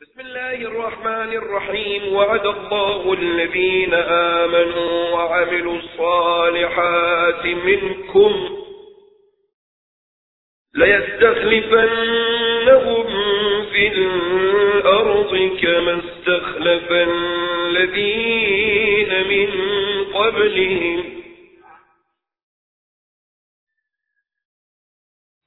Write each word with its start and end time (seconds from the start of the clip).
بسم 0.00 0.20
الله 0.20 0.54
الرحمن 0.54 1.32
الرحيم. 1.32 2.12
وعد 2.12 2.46
الله 2.46 3.12
الذين 3.12 3.94
آمنوا 3.94 5.10
وعملوا 5.10 5.76
الصالحات 5.76 7.46
منكم 7.46 8.58
ليستخلفنهم 10.74 11.86
في 13.72 13.88
الأرض 13.88 15.58
كما 15.62 16.00
استخلف 16.04 16.92
الذين 16.92 18.08
من 19.28 19.48
قبلهم. 20.14 21.19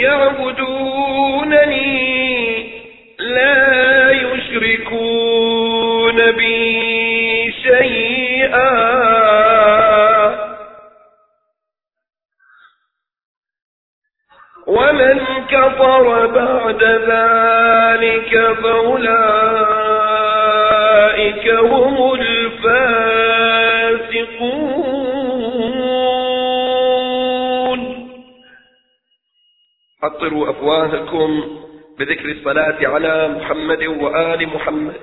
يعبدونني 0.00 1.56
لا 3.18 4.10
يشركون 4.10 5.52
بي 6.32 7.52
شيئا. 7.62 8.96
ومن 14.66 15.20
كفر 15.50 16.26
بعد 16.26 16.82
ذلك 16.84 18.32
فأولئك 18.62 19.46
هم 21.48 22.14
الفاسقون. 22.14 23.15
حطروا 30.16 30.50
أفواهكم 30.50 31.58
بذكر 31.98 32.30
الصلاة 32.30 32.86
على 32.88 33.28
محمد 33.28 33.82
وآل 33.84 34.48
محمد. 34.48 34.96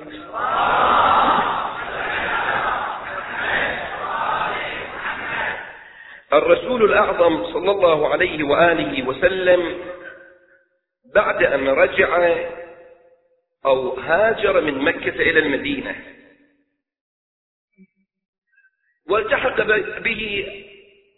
الرسول 6.32 6.84
الأعظم 6.84 7.52
صلى 7.52 7.70
الله 7.70 8.08
عليه 8.08 8.44
وآله 8.44 9.08
وسلم 9.08 9.78
بعد 11.14 11.42
أن 11.42 11.68
رجع 11.68 12.36
أو 13.66 13.98
هاجر 13.98 14.60
من 14.60 14.78
مكة 14.78 15.14
إلى 15.30 15.38
المدينة 15.38 15.94
والتحق 19.08 19.62
به 19.98 20.46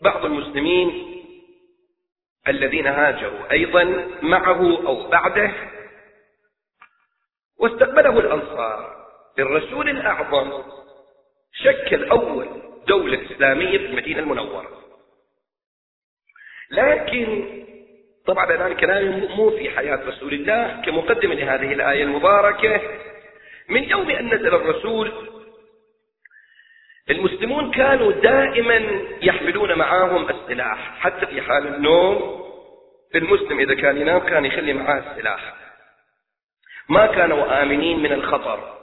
بعض 0.03 0.25
المسلمين 0.25 1.16
الذين 2.49 2.87
هاجروا 2.87 3.53
أيضا 3.53 4.09
معه 4.23 4.87
أو 4.87 5.09
بعده 5.09 5.53
واستقبله 7.59 8.19
الأنصار 8.21 9.07
الرسول 9.39 9.89
الأعظم 9.89 10.63
شكل 11.53 12.05
أول 12.11 12.49
دولة 12.89 13.27
إسلامية 13.27 13.79
في 13.79 13.87
المدينة 13.87 14.21
المنورة. 14.21 14.67
لكن 16.71 17.45
طبعا 18.27 18.55
الآن 18.55 18.77
كلامي 18.77 19.29
مو 19.29 19.51
في 19.51 19.71
حياة 19.71 19.97
رسول 20.07 20.35
الله 20.35 20.83
كمقدمة 20.87 21.35
لهذه 21.35 21.73
الآية 21.73 22.03
المباركة 22.03 22.81
من 23.69 23.85
يوم 23.85 24.11
أن 24.11 24.27
نزل 24.35 24.55
الرسول 24.55 25.13
المسلمون 27.11 27.71
كانوا 27.71 28.13
دائما 28.13 29.03
يحملون 29.23 29.79
معاهم 29.79 30.31
السلاح 30.31 30.99
حتى 31.01 31.27
في 31.27 31.43
حال 31.43 31.67
النوم 31.67 32.47
المسلم 33.15 33.61
إذا 33.61 33.75
كان 33.75 34.01
ينام 34.01 34.19
كان 34.19 34.45
يخلي 34.45 34.73
معاه 34.73 35.13
السلاح. 35.13 35.55
ما 36.89 37.07
كانوا 37.07 37.63
آمنين 37.63 37.99
من 37.99 38.13
الخطر. 38.13 38.77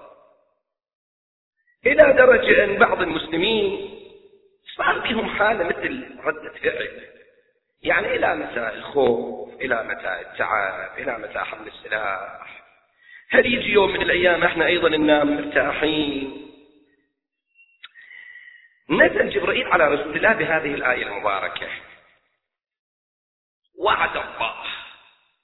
إلى 1.86 2.14
درجة 2.14 2.64
أن 2.64 2.78
بعض 2.78 3.02
المسلمين 3.02 3.90
صار 4.78 5.00
بهم 5.00 5.30
حالة 5.30 5.64
مثل 5.64 6.06
ردة 6.24 6.54
فعل. 6.64 6.90
يعني 7.84 8.16
إلى 8.16 8.36
متى 8.36 8.70
الخوف؟ 8.76 9.50
إلى 9.62 9.84
متى 9.84 10.22
التعب؟ 10.22 11.00
إلى 11.00 11.18
متى 11.18 11.40
حمل 11.40 11.68
السلاح؟ 11.68 12.64
هل 13.30 13.46
يجي 13.46 13.72
يوم 13.72 13.94
من 13.94 14.02
الأيام 14.02 14.44
إحنا 14.44 14.66
أيضا 14.66 14.90
ننام 14.90 15.36
مرتاحين؟ 15.36 16.48
نزل 18.90 19.30
جبرائيل 19.30 19.68
على 19.68 19.88
رسول 19.88 20.16
الله 20.16 20.34
بهذه 20.34 20.74
الآية 20.74 21.08
المباركة. 21.08 21.68
وعد 23.80 24.18
الله. 24.18 24.56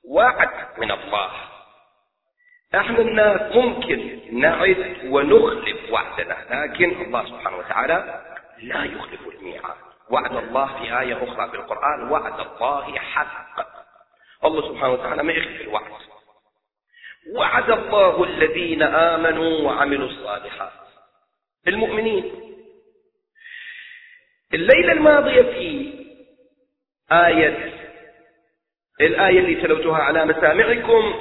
وعد 0.09 0.79
من 0.79 0.91
الله. 0.91 1.31
أحنا 2.75 2.99
الناس 2.99 3.55
ممكن 3.55 4.19
نعد 4.31 4.99
ونخلف 5.03 5.91
وعدنا. 5.91 6.65
لكن 6.65 7.01
الله 7.01 7.25
سبحانه 7.25 7.57
وتعالى 7.57 8.25
لا 8.57 8.83
يخلف 8.83 9.27
الميعاد. 9.27 9.75
وعد 10.09 10.35
الله 10.35 10.65
في 10.65 10.99
آية 10.99 11.23
أخرى 11.23 11.49
في 11.49 11.55
القرآن 11.55 12.11
وعد 12.11 12.39
الله 12.39 12.99
حق. 12.99 13.59
الله 14.45 14.67
سبحانه 14.67 14.93
وتعالى 14.93 15.23
ما 15.23 15.33
يخلف 15.33 15.61
الوعد. 15.61 15.91
وعد 17.35 17.69
الله 17.69 18.23
الذين 18.23 18.83
آمنوا 18.83 19.61
وعملوا 19.61 20.09
الصالحات. 20.09 20.71
المؤمنين. 21.67 22.48
الليلة 24.53 24.91
الماضية 24.93 25.41
في 25.41 25.93
آية 27.11 27.73
الآية 29.01 29.39
اللي 29.39 29.55
تلوتها 29.55 29.97
على 29.97 30.25
مسامعكم. 30.25 31.13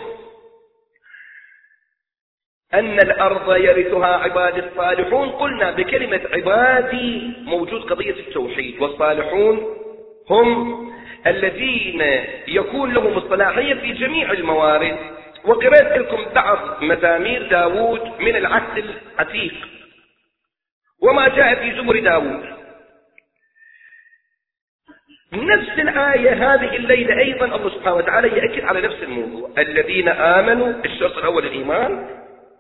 أن 2.75 3.01
الأرض 3.01 3.57
يرثها 3.57 4.07
عباد 4.07 4.59
الصالحون. 4.65 5.29
قلنا 5.29 5.71
بكلمة 5.71 6.21
عبادي 6.33 7.33
موجود 7.45 7.83
قضية 7.83 8.11
التوحيد. 8.11 8.83
والصالحون 8.83 9.77
هم 10.31 10.79
الذين 11.27 12.01
يكون 12.49 12.95
لهم 12.95 13.19
الصلاحية 13.19 13.75
في 13.75 13.93
جميع 13.93 14.33
الموارد. 14.33 14.99
وقرأت 15.45 15.99
لكم 15.99 16.25
بعض 16.35 16.83
مزامير 16.83 17.49
داود 17.49 18.21
من 18.21 18.37
العهد 18.37 18.79
العتيق. 18.79 19.55
وما 21.03 21.29
جاء 21.29 21.55
في 21.55 21.77
زمر 21.77 21.99
داود 21.99 22.58
نفس 25.33 25.79
الآية 25.79 26.55
هذه 26.55 26.77
الليلة 26.77 27.19
أيضا 27.19 27.45
الله 27.45 27.71
سبحانه 27.71 27.95
وتعالى 27.97 28.29
يأكد 28.29 28.65
على 28.65 28.81
نفس 28.81 29.03
الموضوع. 29.03 29.51
الذين 29.59 30.09
آمنوا 30.09 30.73
الشرط 30.85 31.19
الأول 31.19 31.47
الإيمان 31.47 32.07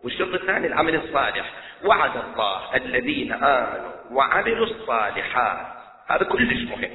والشرط 0.04 0.34
الثاني 0.34 0.66
العمل 0.66 0.94
الصالح. 0.94 1.52
وعد 1.84 2.10
الله 2.16 2.76
الذين 2.76 3.32
آمنوا 3.32 3.92
وعملوا 4.10 4.66
الصالحات. 4.66 5.66
هذا 6.08 6.24
كلش 6.24 6.62
مهم. 6.62 6.90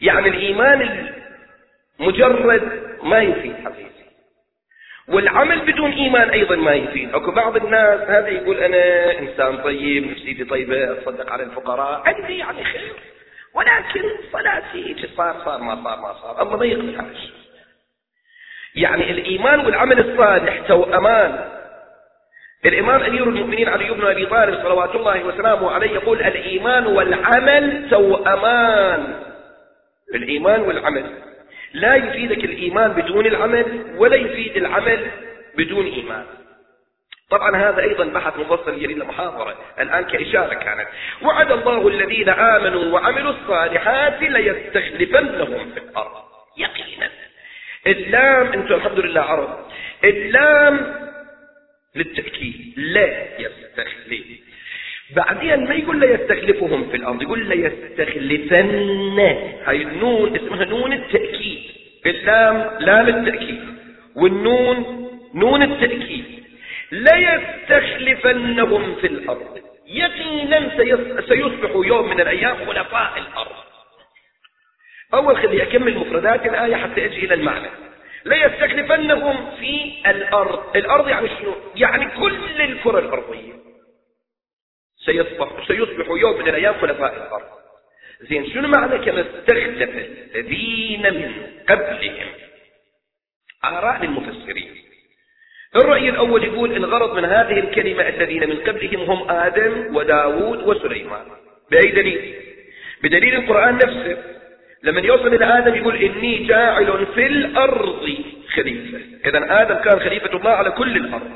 يعني 0.00 0.28
الإيمان 0.28 1.08
المجرد 2.00 2.82
ما 3.02 3.22
يفيد 3.22 3.56
حقيقي 3.64 3.86
والعمل 5.08 5.60
بدون 5.72 5.92
إيمان 5.92 6.30
أيضا 6.30 6.56
ما 6.56 6.74
يفيد. 6.74 7.14
أكو 7.14 7.30
بعض 7.30 7.56
الناس 7.56 8.00
هذا 8.00 8.28
يقول 8.28 8.56
أنا 8.56 9.10
إنسان 9.18 9.56
طيب 9.56 10.10
نفسيتي 10.10 10.44
طيبة 10.44 10.92
أتصدق 10.92 11.32
على 11.32 11.42
الفقراء. 11.42 12.02
عندي 12.06 12.38
يعني 12.38 12.64
خير. 12.64 12.92
ولكن 13.56 14.02
صلاتي 14.32 15.08
صار 15.16 15.42
صار 15.44 15.60
ما 15.60 15.74
صار 15.84 16.00
ما 16.00 16.14
صار. 16.22 16.42
الله 16.42 16.56
ما 16.56 16.64
يقبل 16.64 16.94
هذا 16.94 17.14
يعني 18.74 19.10
الإيمان 19.10 19.60
والعمل 19.60 19.98
الصالح 19.98 20.66
توأمان 20.68 21.48
الإمام 22.64 23.02
أمير 23.02 23.28
المؤمنين 23.28 23.68
علي 23.68 23.90
بن 23.90 24.06
أبي 24.06 24.26
طالب 24.26 24.62
صلوات 24.62 24.94
الله 24.94 25.24
وسلامه 25.24 25.70
عليه 25.70 25.90
يقول 25.90 26.22
الإيمان 26.22 26.86
والعمل 26.86 27.90
توأمان 27.90 29.20
الإيمان 30.14 30.60
والعمل. 30.60 31.04
لا 31.72 31.94
يفيدك 31.94 32.44
الإيمان 32.44 32.92
بدون 32.92 33.26
العمل 33.26 33.94
ولا 33.96 34.16
يفيد 34.16 34.56
العمل 34.56 35.10
بدون 35.56 35.86
إيمان. 35.86 36.24
طبعا 37.30 37.56
هذا 37.56 37.82
أيضا 37.82 38.04
بحث 38.04 38.38
مفصل 38.38 38.82
يلي 38.84 39.04
محاضرة. 39.04 39.58
الآن 39.80 40.04
كإشارة 40.04 40.54
كانت. 40.54 40.88
وعد 41.22 41.52
الله 41.52 41.88
الذين 41.88 42.28
آمنوا 42.28 42.84
وعملوا 42.84 43.32
الصالحات 43.32 44.22
ليستخلفنهم 44.22 45.70
في 45.74 45.80
الأرض. 45.80 46.22
يقينا. 46.58 47.10
اللام 47.86 48.52
أنتم 48.52 48.74
الحمد 48.74 48.98
لله 49.00 49.20
عرب. 49.20 49.58
اللام 50.04 50.94
للتأكيد. 51.94 52.74
لا 52.76 53.40
يستخلف. 53.40 54.26
بعدين 55.16 55.68
ما 55.68 55.74
يقول 55.74 56.00
لا 56.00 56.14
يستخلفهم 56.14 56.90
في 56.90 56.96
الأرض؟ 56.96 57.22
يقول 57.22 57.48
لا 57.48 57.54
يستخلفن. 57.54 59.18
هاي 59.66 59.82
النون 59.82 60.36
اسمها 60.36 60.64
نون 60.64 60.92
التأكيد. 60.92 61.62
اللام 62.06 62.70
لام 62.80 63.08
التأكيد 63.08 63.64
والنون 64.16 65.08
نون 65.34 65.62
التأكيد. 65.62 66.35
لا 66.96 67.16
يستخلفنهم 67.16 68.94
في 68.94 69.06
الأرض. 69.06 69.60
يقينا 69.86 70.76
سيصبح 71.28 71.70
يوم 71.74 72.08
من 72.08 72.20
الأيام 72.20 72.66
خلفاء 72.66 73.18
الأرض. 73.18 73.56
أول 75.14 75.36
خلي 75.36 75.62
أكمل 75.62 75.98
مفردات 75.98 76.46
الآية 76.46 76.76
حتى 76.76 77.04
أجي 77.04 77.24
إلى 77.24 77.34
المعنى. 77.34 77.68
لا 78.24 78.36
يستخلفنهم 78.36 79.56
في 79.56 79.92
الأرض. 80.06 80.76
الأرض 80.76 81.08
يعني 81.08 81.28
شنو؟ 81.28 81.54
يعني 81.74 82.20
كل 82.20 82.60
الكرة 82.60 82.98
الأرضية. 82.98 83.52
سيصبح, 85.04 85.66
سيصبح 85.66 86.06
يوم 86.08 86.38
من 86.38 86.48
الأيام 86.48 86.74
خلفاء 86.74 87.16
الأرض. 87.16 87.48
زين 88.20 88.50
شنو 88.50 88.68
معنى 88.68 89.04
كما 89.04 89.20
استخلف 89.20 89.90
الذين 90.34 91.14
من 91.14 91.46
قبلهم؟ 91.68 92.28
آراء 93.64 94.02
للمفسرين. 94.02 94.75
الرأي 95.76 96.08
الأول 96.08 96.44
يقول 96.44 96.72
الغرض 96.72 97.16
من 97.16 97.24
هذه 97.24 97.58
الكلمة 97.58 98.08
الذين 98.08 98.48
من 98.48 98.56
قبلهم 98.56 99.10
هم 99.10 99.30
آدم 99.30 99.96
وداود 99.96 100.62
وسليمان. 100.62 101.26
بأي 101.70 101.90
دليل؟ 101.90 102.34
بدليل 103.02 103.34
القرآن 103.34 103.74
نفسه. 103.74 104.16
لما 104.82 105.00
يوصل 105.00 105.34
إلى 105.34 105.44
آدم 105.58 105.74
يقول 105.74 105.96
إني 105.96 106.38
جاعل 106.38 107.06
في 107.14 107.26
الأرض 107.26 108.16
خليفة. 108.54 109.00
إذا 109.24 109.62
آدم 109.62 109.74
كان 109.74 110.00
خليفة 110.00 110.38
الله 110.38 110.50
على 110.50 110.70
كل 110.70 110.96
الأرض. 110.96 111.30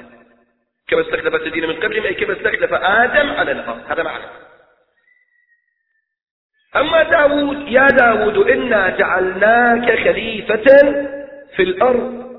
كما 0.89 1.01
استخلف 1.01 1.35
الذين 1.35 1.69
من 1.69 1.75
قبلهم 1.75 2.05
أي 2.05 2.15
كما 2.15 2.33
استخلف 2.33 2.73
آدم 2.73 3.31
على 3.31 3.53
الأرض. 3.53 3.81
هذا 3.89 4.03
معنى. 4.03 4.25
أما 6.77 7.03
داود 7.03 7.69
يا 7.69 7.87
داود 7.87 8.51
إنا 8.51 8.97
جعلناك 8.97 9.99
خليفة 9.99 10.65
في 11.57 11.63
الأرض. 11.63 12.30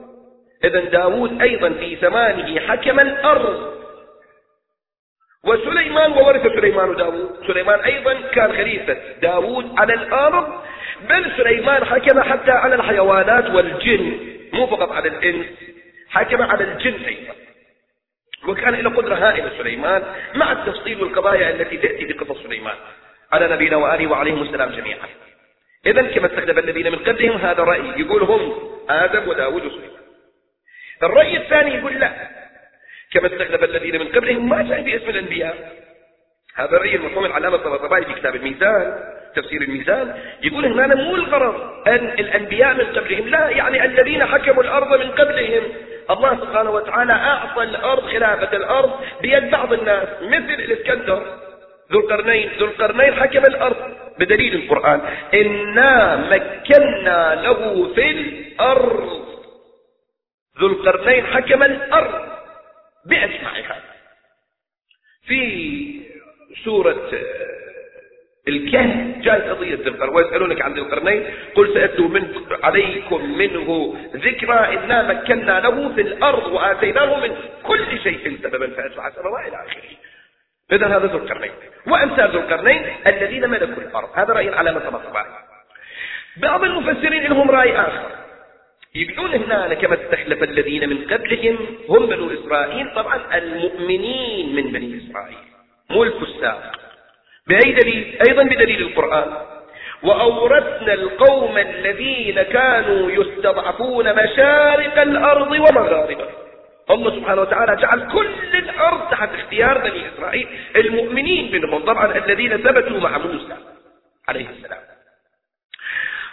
إذا 0.63 0.79
داود 0.79 1.41
أيضا 1.41 1.69
في 1.69 1.97
زمانه 2.01 2.59
حكم 2.59 2.99
الأرض. 2.99 3.71
وسليمان 5.43 6.11
وورث 6.11 6.41
سليمان 6.41 6.95
داود 6.95 7.43
سليمان 7.47 7.79
أيضا 7.79 8.13
كان 8.13 8.51
خليفة 8.51 8.97
داود 9.21 9.71
على 9.77 9.93
الأرض. 9.93 10.61
بل 11.09 11.31
سليمان 11.37 11.85
حكم 11.85 12.21
حتى 12.21 12.51
على 12.51 12.75
الحيوانات 12.75 13.49
والجن 13.49 14.19
مو 14.53 14.67
فقط 14.67 14.91
على 14.91 15.09
الإنس 15.09 15.45
حكم 16.09 16.41
على 16.41 16.63
الجن 16.63 17.03
أيضا. 17.05 17.33
وكان 18.47 18.75
له 18.75 18.89
قدرة 18.89 19.15
هائلة 19.15 19.51
سليمان 19.57 20.03
مع 20.35 20.51
التفصيل 20.51 21.03
والقضايا 21.03 21.49
التي 21.49 21.77
تأتي 21.77 22.05
بقصص 22.05 22.43
سليمان. 22.43 22.75
على 23.31 23.47
نبينا 23.47 23.75
وآله 23.75 24.07
وعليهم 24.07 24.41
السلام 24.41 24.69
جميعا. 24.69 25.07
إذا 25.85 26.01
كما 26.01 26.25
استخدم 26.25 26.59
الذين 26.59 26.91
من 26.91 26.97
قبلهم 26.97 27.37
هذا 27.37 27.63
رأي 27.63 27.93
يقول 27.97 28.23
هم 28.23 28.53
آدم 28.89 29.29
وداود 29.29 29.65
وسليمان. 29.65 30.00
الرأي 31.03 31.37
الثاني 31.37 31.75
يقول 31.75 31.99
لا. 31.99 32.11
كما 33.13 33.27
استخدم 33.27 33.63
الذين 33.63 33.99
من 33.99 34.07
قبلهم 34.07 34.49
ما 34.49 34.63
جاء 34.63 34.81
باسم 34.81 35.09
الأنبياء. 35.09 35.55
هذا 36.55 36.71
الرأي 36.71 36.95
المفهوم 36.95 37.25
العلامة 37.25 37.55
الطباطبائي 37.55 38.05
في 38.05 38.13
كتاب 38.13 38.35
الميزان 38.35 38.97
تفسير 39.35 39.61
الميزان 39.61 40.15
يقول 40.43 40.65
هنا 40.65 40.95
مو 40.95 41.15
الغرض 41.15 41.87
أن 41.87 42.05
الأنبياء 42.19 42.73
من 42.73 42.85
قبلهم 42.85 43.27
لا 43.27 43.49
يعني 43.49 43.85
الذين 43.85 44.25
حكموا 44.25 44.63
الأرض 44.63 44.99
من 44.99 45.11
قبلهم. 45.11 45.63
الله 46.09 46.35
سبحانه 46.35 46.71
وتعالى 46.71 47.13
أعطى 47.13 47.63
الأرض 47.63 48.03
خلافة 48.03 48.57
الأرض 48.57 48.91
بيد 49.21 49.51
بعض 49.51 49.73
الناس 49.73 50.07
مثل 50.21 50.53
الإسكندر. 50.53 51.23
ذو 51.91 51.99
القرنين 51.99 52.49
ذو 52.59 52.65
القرنين 52.65 53.13
حكم 53.13 53.45
الأرض 53.45 53.77
بدليل 54.19 54.55
القرآن. 54.55 55.01
إنا 55.33 56.15
مكنا 56.31 57.41
له 57.43 57.93
في 57.95 58.11
الأرض. 58.11 59.30
ذو 60.61 60.67
القرنين 60.67 61.25
حكم 61.25 61.63
الأرض 61.63 62.29
بأجمعها 63.05 63.81
في 65.27 65.41
سورة 66.63 67.09
الكهف 68.47 69.17
جاءت 69.17 69.49
قضية 69.49 69.75
ذي 69.75 69.89
القرنين 69.89 70.15
ويسألونك 70.15 70.61
عن 70.61 70.73
ذي 70.73 70.79
القرنين 70.79 71.23
قل 71.55 71.73
سأتلو 71.73 72.07
من 72.07 72.45
عليكم 72.63 73.37
منه 73.37 73.95
ذكرى 74.15 74.77
إنا 74.77 75.01
مكنا 75.01 75.59
له 75.59 75.93
في 75.95 76.01
الأرض 76.01 76.51
وآتيناه 76.51 77.19
من 77.19 77.35
كل 77.63 77.99
شيء 78.03 78.37
سببا 78.43 78.67
فأتبع 78.67 79.09
سببا 79.09 79.47
إلى 79.47 79.55
آخره. 79.55 79.89
إذا 80.71 80.87
هذا 80.87 81.05
ذو 81.05 81.17
القرنين. 81.17 81.51
وأمثال 81.87 82.31
ذو 82.31 82.39
القرنين 82.39 82.81
الذين 83.07 83.49
ملكوا 83.49 83.83
الأرض. 83.83 84.09
هذا 84.15 84.33
رأي 84.33 84.49
العلامة 84.49 84.87
المطبعي 84.87 85.25
بعض 86.37 86.63
المفسرين 86.63 87.23
لهم 87.23 87.51
رأي 87.51 87.79
آخر. 87.79 88.20
يقولون 88.95 89.31
هنا 89.35 89.73
كما 89.73 89.93
استخلف 89.93 90.43
الذين 90.43 90.89
من 90.89 90.97
قبلهم 90.97 91.57
هم 91.89 92.05
بنو 92.05 92.31
إسرائيل. 92.33 92.95
طبعا 92.95 93.37
المؤمنين 93.37 94.55
من 94.55 94.71
بني 94.71 94.97
إسرائيل 94.97 95.37
مو 95.89 96.03
الفساق 96.03 96.79
بأي 97.47 97.71
دليل؟ 97.71 98.17
أيضا 98.27 98.43
بدليل 98.43 98.81
القرآن. 98.81 99.33
وأورثنا 100.03 100.93
القوم 100.93 101.57
الذين 101.57 102.41
كانوا 102.41 103.11
يستضعفون 103.11 104.15
مشارق 104.23 105.01
الأرض 105.01 105.51
ومغاربها. 105.51 106.29
الله 106.91 107.15
سبحانه 107.15 107.41
وتعالى 107.41 107.81
جعل 107.81 108.11
كل 108.11 108.57
الأرض 108.57 109.09
تحت 109.11 109.29
اختيار 109.33 109.77
بني 109.77 110.07
إسرائيل 110.07 110.47
المؤمنين 110.75 111.51
منهم 111.51 111.85
طبعا 111.85 112.17
الذين 112.17 112.57
ثبتوا 112.57 112.99
مع 112.99 113.17
موسى 113.17 113.57
عليه 114.27 114.49
السلام. 114.49 114.79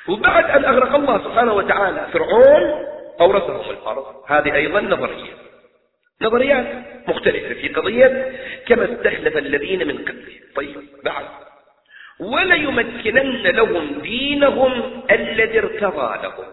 وبعد 0.08 0.50
أن 0.50 0.64
أغرق 0.64 0.94
الله 0.94 1.18
سبحانه 1.24 1.52
وتعالى 1.52 2.06
فرعون 2.12 2.84
أورثهم 3.20 3.70
الأرض. 3.70 4.04
هذه 4.26 4.54
أيضا 4.54 4.80
نظرية. 4.80 5.32
نظريات 6.22 6.66
مختلفة 7.08 7.54
في 7.54 7.68
قضية 7.68 8.32
كما 8.66 8.84
استخلف 8.84 9.36
الذين 9.36 9.88
من 9.88 9.98
قبلهم 9.98 10.40
طيب 10.56 10.88
بعد. 11.04 11.24
وليمكنن 12.20 13.42
لهم 13.42 14.00
دينهم 14.00 15.02
الذي 15.10 15.58
ارتضى 15.58 16.22
لهم. 16.22 16.44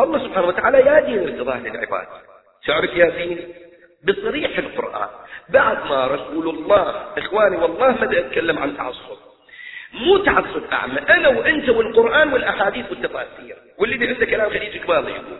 الله 0.00 0.18
سبحانه 0.18 0.46
وتعالى 0.46 0.78
يا 0.78 1.00
دين 1.00 1.22
ارتضاه 1.22 1.58
للعباد. 1.58 2.06
تعرف 2.66 2.90
يا 2.90 3.08
دين؟ 3.08 3.54
بصريح 4.04 4.58
القرآن. 4.58 5.08
بعد 5.48 5.86
ما 5.86 6.06
رسول 6.06 6.48
الله 6.48 7.04
إخواني 7.18 7.56
والله 7.56 7.90
ما 7.90 8.18
أتكلم 8.18 8.58
عن 8.58 8.76
تعصب. 8.76 9.23
مو 9.94 10.18
تعصب 10.18 10.62
أعمى 10.72 10.98
أنا 10.98 11.28
وأنت 11.28 11.68
والقرآن 11.68 12.32
والأحاديث 12.32 12.90
والتفاسير. 12.90 13.56
واللي 13.78 14.06
عنده 14.06 14.26
كلام 14.26 14.50
خليجي 14.50 14.78
قباضي 14.78 15.10
يقول. 15.10 15.38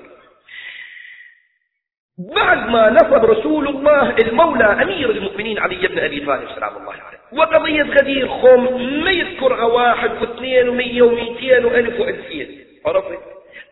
بعد 2.18 2.68
ما 2.68 2.90
نصب 2.90 3.24
رسول 3.24 3.68
الله 3.68 4.10
المولى 4.10 4.64
أمير 4.64 5.10
المؤمنين 5.10 5.58
علي 5.58 5.86
بن 5.86 5.98
أبي 5.98 6.20
طالب 6.20 6.48
سلام 6.54 6.76
الله 6.76 6.92
عليه. 6.92 7.18
وقضية 7.32 7.82
غدير 7.82 8.28
خم 8.28 8.82
ما 9.04 9.10
يذكرها 9.10 9.64
واحد 9.64 10.10
واثنين 10.20 10.68
ومية 10.68 11.02
ومئتين 11.02 11.64
وألف 11.64 12.00
وألفين. 12.00 12.64
عرفت؟ 12.86 13.18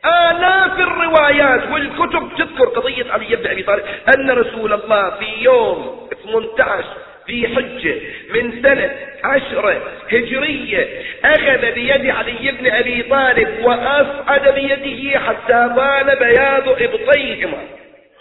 آلاف 0.05 0.79
الروايات 0.79 1.71
والكتب 1.73 2.31
تذكر 2.39 2.65
قضية 2.65 3.13
علي 3.13 3.37
بن 3.37 3.47
أبي 3.51 3.63
طالب 3.63 3.85
أن 4.15 4.31
رسول 4.31 4.73
الله 4.73 5.11
في 5.11 5.25
يوم 5.25 6.09
18 6.25 6.85
في 7.27 7.49
حجة 7.49 7.95
من 8.35 8.63
سنة 8.63 8.97
عشرة 9.25 9.83
هجرية 10.13 11.03
أخذ 11.25 11.73
بيد 11.73 12.07
علي 12.11 12.53
بن 12.53 12.67
أبي 12.73 13.03
طالب 13.03 13.65
وأصعد 13.65 14.55
بيده 14.55 15.21
حتى 15.21 15.75
بان 15.77 16.15
بياض 16.19 16.69
إبطيهما. 16.69 17.63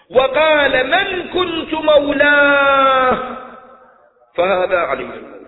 وقال 0.09 0.87
من 0.87 1.29
كنت 1.29 1.73
مولاه؟ 1.73 3.37
فهذا 4.37 4.77
علي 4.77 5.03
المولى 5.03 5.41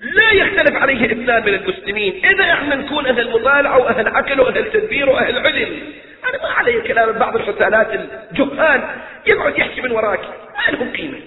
لا 0.00 0.32
يختلف 0.32 0.82
عليه 0.82 1.06
اثنان 1.06 1.42
من 1.42 1.54
المسلمين. 1.54 2.26
إذا 2.26 2.52
إحنا 2.52 2.74
نكون 2.74 3.06
أهل 3.06 3.30
مطالعة 3.30 3.78
وأهل 3.78 4.08
عقل 4.08 4.40
وأهل 4.40 4.72
تدبير 4.72 5.10
وأهل 5.10 5.38
علم 5.46 5.92
أنا 6.28 6.42
ما 6.42 6.48
علي 6.48 6.80
كلام 6.80 7.12
بعض 7.12 7.36
الحسالات 7.36 7.88
الجهال. 7.94 8.82
يقعد 9.26 9.58
يحكي 9.58 9.80
من 9.80 9.92
وراك. 9.92 10.20
ما 10.58 10.76
لهم 10.76 10.92
قيمة. 10.92 11.20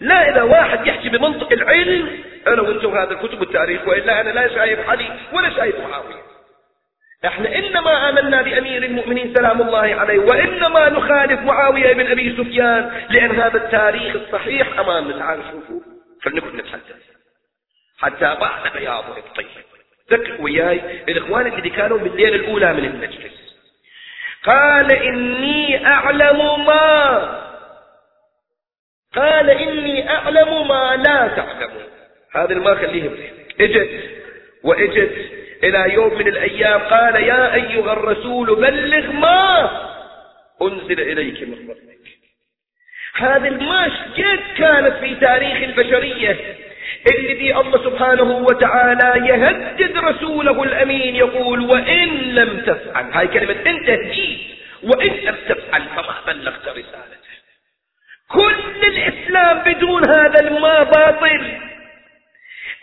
لا 0.00 0.30
إذا 0.30 0.42
واحد 0.42 0.86
يحكي 0.86 1.08
بمنطق 1.08 1.52
العلم 1.52 2.18
أنا 2.46 2.62
وأنتم 2.62 2.98
هذا 2.98 3.10
الكتب 3.12 3.42
التاريخ 3.42 3.88
وإلا 3.88 4.20
أنا 4.20 4.30
لا 4.30 4.48
شايف 4.48 4.90
علي 4.90 5.10
ولا 5.32 5.50
شايف 5.50 5.80
معاوية 5.80 6.24
إحنا 7.26 7.58
إنما 7.58 8.08
آمنا 8.08 8.42
بأمير 8.42 8.84
المؤمنين 8.84 9.34
سلام 9.34 9.62
الله 9.62 9.94
عليه 9.94 10.18
وإنما 10.18 10.88
نخالف 10.88 11.40
معاوية 11.40 11.92
بن 11.92 12.06
أبي 12.10 12.36
سفيان 12.36 13.06
لأن 13.10 13.30
هذا 13.30 13.56
التاريخ 13.56 14.16
الصحيح 14.16 14.78
امامنا 14.78 15.18
تعالوا 15.18 15.44
شوفوا 15.50 15.80
فلنكن 16.22 16.56
نتحدث. 16.56 16.96
حتى 17.98 18.36
بعد 18.40 18.72
بياض 18.72 19.04
الطيب 19.16 19.46
ذكر 20.10 20.36
وياي 20.40 20.80
الإخوان 21.08 21.46
اللي 21.46 21.70
كانوا 21.70 21.98
بالليلة 21.98 22.36
الأولى 22.36 22.72
من 22.72 22.84
المجلس. 22.84 23.56
قال 24.44 24.92
إني 24.92 25.86
أعلم 25.86 26.64
ما 26.66 27.43
قال 29.16 29.50
إني 29.50 30.10
أعلم 30.10 30.68
ما 30.68 30.96
لا 30.96 31.28
تعلمون 31.28 31.84
هذا 32.34 32.54
ما 32.54 32.74
خليه 32.74 33.10
اجت 33.60 33.90
واجت 34.62 35.12
إلى 35.64 35.94
يوم 35.94 36.18
من 36.18 36.28
الأيام 36.28 36.80
قال 36.80 37.14
يا 37.14 37.54
أيها 37.54 37.92
الرسول 37.92 38.56
بلغ 38.56 39.12
ما 39.12 39.70
أنزل 40.62 41.00
إليك 41.00 41.42
من 41.42 41.68
ربك. 41.68 41.84
هذه 43.16 43.48
الماش 43.48 43.92
قد 44.16 44.40
كانت 44.58 44.96
في 44.96 45.14
تاريخ 45.14 45.62
البشرية. 45.62 46.36
الذي 47.18 47.56
الله 47.56 47.84
سبحانه 47.84 48.36
وتعالى 48.36 49.28
يهدد 49.28 49.96
رسوله 49.98 50.62
الأمين 50.62 51.16
يقول 51.16 51.60
وإن 51.60 52.08
لم 52.08 52.60
تفعل. 52.60 53.12
هاي 53.12 53.28
كلمة 53.28 53.56
أنت 53.66 53.90
هديد 53.90 54.38
وإن 54.82 55.10
لم 55.10 55.36
تفعل 55.48 55.82
فما 55.82 56.14
بلغت 56.26 56.68
رسالته 56.68 57.13
كل 58.34 58.86
الإسلام 58.88 59.58
بدون 59.58 60.08
هذا 60.08 60.40
الما 60.40 60.82
باطل 60.82 61.60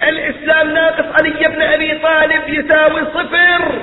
الإسلام 0.04 0.72
ناقص 0.74 1.22
علي 1.22 1.48
بن 1.48 1.62
أبي 1.62 2.00
طالب 2.00 2.50
يساوي 2.50 3.02
صفر. 3.02 3.82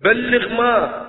بلغ 0.00 0.48
ما 0.48 1.04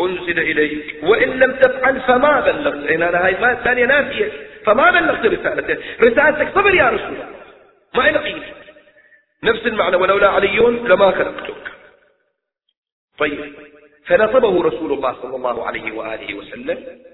أنزل 0.00 0.38
إليك. 0.38 0.96
وإن 1.02 1.28
لم 1.28 1.52
تفعل 1.52 2.00
فما 2.00 2.40
بلغت. 2.40 2.90
إن 2.90 3.02
أنا 3.02 3.26
هاي 3.26 3.34
ما 3.40 3.54
ثانية 3.54 3.86
نافية. 3.86 4.32
فما 4.66 4.90
بلغت 4.90 5.26
رسالته 5.26 5.76
رسالتك 6.00 6.54
صبر 6.54 6.74
يا 6.74 6.88
رسول 6.88 7.08
الله. 7.08 7.28
ما 7.94 8.08
إلى 8.08 8.42
نفس 9.42 9.66
المعنى. 9.66 9.96
ولولا 9.96 10.28
علي 10.28 10.56
لما 10.58 11.10
خلقتك. 11.10 11.72
طيب. 13.18 13.54
فنصبه 14.06 14.62
رسول 14.62 14.92
الله 14.92 15.16
صلى 15.22 15.36
الله 15.36 15.66
عليه 15.66 15.92
وآله 15.92 16.34
وسلم. 16.34 17.11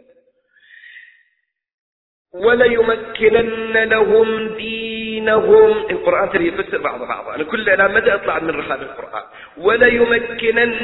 وليمكنن 2.34 3.72
لهم 3.72 4.48
دينهم. 4.48 5.70
القرآن 5.90 6.30
ترى 6.30 6.48
يفسر 6.48 6.78
بعض 6.78 7.00
بعض 7.00 7.28
أنا 7.34 7.44
كل 7.44 7.70
أنا 7.70 7.88
مدى 7.88 8.14
أطلع 8.14 8.38
من 8.38 8.50
رحاب 8.50 8.82
القرآن. 8.82 9.22
وليمكنن 9.58 10.74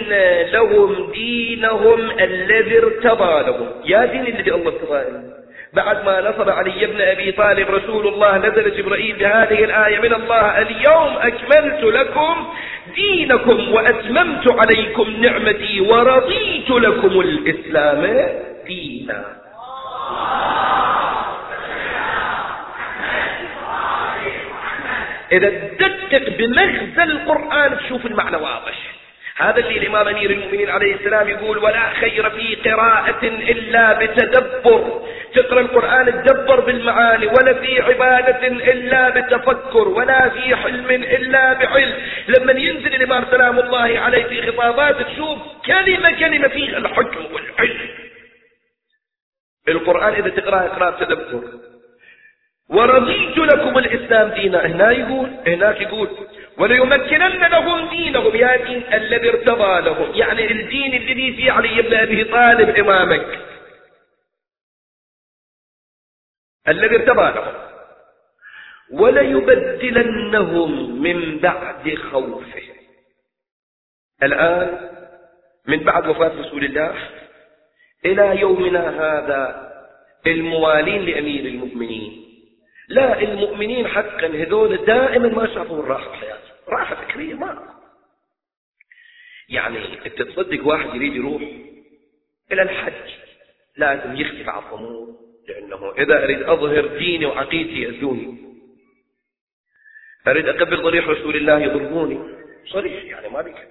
لهم 0.52 1.10
دينهم 1.12 2.10
الذي 2.10 2.78
ارتضى 2.78 3.42
لهم. 3.42 3.68
يا 3.84 4.04
دين 4.04 4.26
الذي 4.26 4.54
الله 4.54 4.72
ارتضى 4.72 5.34
بعد 5.72 6.04
ما 6.04 6.20
نصب 6.20 6.48
علي 6.48 6.86
بن 6.86 7.00
أبي 7.00 7.32
طالب 7.32 7.70
رسول 7.70 8.06
الله 8.06 8.38
نزل 8.38 8.76
جبرائيل 8.76 9.16
بهذه 9.16 9.64
الآية 9.64 9.98
من 9.98 10.14
الله 10.14 10.58
اليوم 10.58 11.16
أكملت 11.16 11.84
لكم 11.84 12.46
دينكم 12.94 13.72
وأتممت 13.72 14.44
عليكم 14.48 15.10
نعمتي 15.10 15.80
ورضيت 15.80 16.70
لكم 16.70 17.20
الإسلام 17.20 18.28
دينا. 18.66 19.24
إذا 25.32 25.48
تدقق 25.48 26.36
بمغزى 26.38 27.02
القرآن 27.02 27.78
تشوف 27.78 28.06
المعنى 28.06 28.36
واضح. 28.36 28.94
هذا 29.36 29.58
اللي 29.58 29.78
الإمام 29.78 30.08
أمير 30.08 30.30
المؤمنين 30.30 30.70
عليه 30.70 30.94
السلام 30.94 31.28
يقول 31.28 31.58
ولا 31.58 31.90
خير 31.90 32.30
في 32.30 32.54
قراءة 32.54 33.24
إلا 33.24 33.92
بتدبر. 33.92 35.02
تقرأ 35.34 35.60
القرآن 35.60 36.22
تدبر 36.22 36.60
بالمعاني 36.60 37.26
ولا 37.26 37.54
في 37.54 37.80
عبادة 37.82 38.46
إلا 38.46 39.10
بتفكر 39.10 39.88
ولا 39.88 40.28
في 40.28 40.56
حلم 40.56 40.90
إلا 40.90 41.52
بعلم. 41.52 41.94
لما 42.28 42.52
ينزل 42.52 42.94
الإمام 42.94 43.24
سلام 43.30 43.58
الله 43.58 43.98
عليه 43.98 44.24
في 44.24 44.52
خطابات 44.52 45.02
تشوف 45.02 45.38
كلمة 45.66 46.18
كلمة 46.18 46.48
فيها 46.48 46.78
الحكم 46.78 47.24
والعلم. 47.34 47.88
القرآن 49.68 50.12
إذا 50.12 50.28
تقرأ 50.28 50.60
قراءة 50.60 51.04
تدبر 51.04 51.42
ورضيت 52.68 53.38
لكم 53.38 53.78
الإسلام 53.78 54.28
دينا. 54.28 54.66
هنا 54.66 54.90
يقول 54.90 55.30
هناك 55.46 55.80
يقول 55.80 56.08
وليمكنن 56.58 57.40
لهم 57.50 57.88
دينهم 57.88 58.36
يا 58.36 58.56
دين 58.56 58.94
الذي 58.94 59.28
ارتضى 59.28 59.80
لهم 59.80 60.14
يعني 60.14 60.52
الدين 60.52 60.94
الذي 60.94 61.32
في 61.36 61.50
علي 61.50 61.82
بن 61.82 61.94
أبي 61.94 62.24
طالب 62.24 62.68
إمامك. 62.68 63.38
الذي 66.68 66.96
ارتضى 66.96 67.40
لهم. 67.40 67.54
وليبدلنهم 68.90 70.70
من 71.02 71.38
بعد 71.38 71.94
خوفهم. 71.94 72.74
الآن 74.22 74.90
من 75.66 75.78
بعد 75.84 76.08
وفاة 76.08 76.40
رسول 76.40 76.64
الله 76.64 76.94
إلى 78.04 78.40
يومنا 78.40 78.88
هذا 78.88 79.72
الموالين 80.26 81.02
لأمير 81.02 81.44
المؤمنين. 81.44 82.23
لا 82.88 83.22
المؤمنين 83.22 83.88
حقا 83.88 84.26
هذول 84.26 84.84
دائما 84.84 85.28
ما 85.28 85.46
شافوا 85.46 85.82
الراحة 85.82 86.10
في 86.10 86.16
حياتهم. 86.16 86.54
راحة 86.68 86.94
فكرية 86.94 87.34
ما. 87.34 87.74
يعني 89.48 90.06
أنت 90.06 90.22
تصدق 90.22 90.66
واحد 90.66 90.94
يريد 90.94 91.14
يروح 91.14 91.42
إلى 92.52 92.62
الحج 92.62 93.10
لازم 93.76 94.16
يختفي 94.16 94.42
بعض 94.42 94.62
الأمور 94.62 95.14
لأنه 95.48 95.92
إذا 95.98 96.24
أريد 96.24 96.42
أظهر 96.42 96.86
ديني 96.86 97.26
وعقيدتي 97.26 97.82
يأذوني 97.82 98.44
أريد 100.28 100.48
اقبل 100.48 100.82
ضريح 100.82 101.08
رسول 101.08 101.36
الله 101.36 101.58
يضربوني. 101.58 102.18
صريح 102.66 103.04
يعني 103.04 103.28
ما 103.28 103.42
بك 103.42 103.68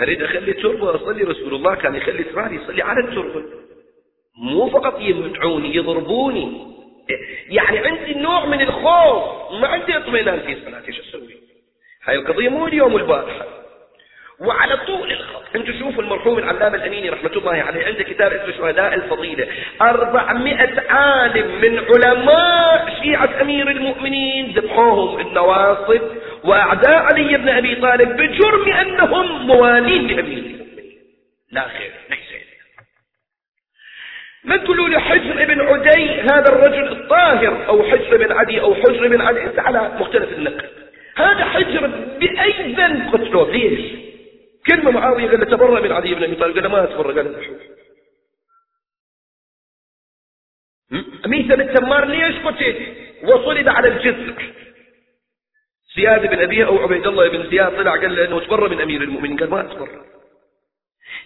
أريد 0.00 0.22
أخلي 0.22 0.52
تربة 0.52 0.96
اصلي 0.96 1.22
رسول 1.22 1.54
الله 1.54 1.74
كان 1.74 1.94
يخلي 1.94 2.24
ترابي 2.24 2.56
يصلي 2.56 2.82
على 2.82 3.00
التربة. 3.00 3.44
مو 4.36 4.70
فقط 4.70 5.00
يمنعوني 5.00 5.74
يضربوني. 5.76 6.77
يعني 7.48 7.78
عندي 7.78 8.14
نوع 8.14 8.46
من 8.46 8.60
الخوف 8.60 9.52
ما 9.60 9.68
عندي 9.68 9.96
اطمئنان 9.96 10.40
في 10.40 10.56
صلاتي 10.64 10.92
شو 10.92 11.02
أسوي 11.02 11.36
هاي 12.04 12.16
القضية 12.16 12.48
مو 12.48 12.66
اليوم 12.66 12.94
والبارحة 12.94 13.46
وعلى 14.40 14.76
طول 14.76 15.12
الخط. 15.12 15.56
أنتم 15.56 15.78
شوفوا 15.78 16.02
المرحوم 16.02 16.38
العلامة 16.38 16.76
الأميني 16.76 17.08
رحمة 17.08 17.30
الله 17.36 17.52
عليه 17.52 17.86
عنده 17.86 18.02
كتاب 18.02 18.32
اسمه 18.32 18.56
شهداء 18.56 18.94
الفضيلة. 18.94 19.48
400 19.82 20.80
عالم 20.90 21.60
من 21.60 21.78
علماء 21.78 23.00
شيعة 23.02 23.40
أمير 23.40 23.70
المؤمنين 23.70 24.52
ذبحوهم 24.52 25.20
النواصب 25.20 26.00
وأعداء 26.44 27.02
علي 27.02 27.36
بن 27.36 27.48
أبي 27.48 27.74
طالب 27.74 28.16
بجرم 28.16 28.72
أنهم 28.72 29.46
موالين 29.46 30.06
لأمير 30.06 30.38
المؤمنين. 30.38 30.98
لا 31.52 31.68
خير. 31.68 31.92
ما 34.48 34.56
تقولوا 34.56 34.88
لي 34.88 35.00
حجر 35.00 35.44
بن 35.44 35.60
عدي 35.60 36.20
هذا 36.20 36.48
الرجل 36.48 36.92
الطاهر 36.92 37.68
أو 37.68 37.82
حجر 37.82 38.16
بن 38.16 38.32
عدي 38.32 38.60
أو 38.60 38.74
حجر 38.74 39.08
بن 39.08 39.20
عدي 39.20 39.60
على 39.60 39.98
مختلف 40.00 40.32
النقل. 40.32 40.68
هذا 41.16 41.44
حجر 41.44 41.86
بأي 42.20 42.72
ذنب 42.72 43.14
قتلوه 43.14 43.50
ليش؟ 43.50 43.92
كلمة 44.66 44.90
معاوية 44.90 45.28
قال 45.28 45.50
له 45.50 45.80
من 45.80 45.92
عدي 45.92 46.14
بن 46.14 46.22
أبي 46.22 46.34
طالب. 46.34 46.54
قال 46.54 46.62
له 46.62 46.68
ما 46.68 46.84
أتبرأ 46.84 47.14
قال 47.14 47.32
له 47.32 47.58
ميثا 51.26 51.54
بن 51.54 51.74
تمار 51.74 52.04
ليش 52.04 52.36
قتل 52.44 52.76
وصلب 53.22 53.68
على 53.68 53.88
الجسر 53.88 54.52
زياد 55.96 56.26
بن 56.30 56.38
أبيه 56.42 56.66
أو 56.66 56.78
عبيد 56.78 57.06
الله 57.06 57.28
بن 57.28 57.50
زياد 57.50 57.76
طلع 57.76 57.96
قال 57.96 58.16
له 58.16 58.24
أنه 58.24 58.40
تبرأ 58.40 58.68
من 58.68 58.80
أمير 58.80 59.02
المؤمنين. 59.02 59.36
قال 59.38 59.50
ما 59.50 59.60
أتبرأ 59.60 60.04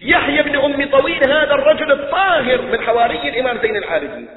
يحيى 0.02 0.42
بن 0.42 0.56
أم 0.56 0.90
طويل 0.90 1.24
هذا 1.24 1.54
الرجل 1.54 1.92
الطاهر 1.92 2.62
من 2.62 2.80
حواري 2.80 3.28
الإمام 3.28 3.58
زين 3.62 3.76
العابدين. 3.76 4.28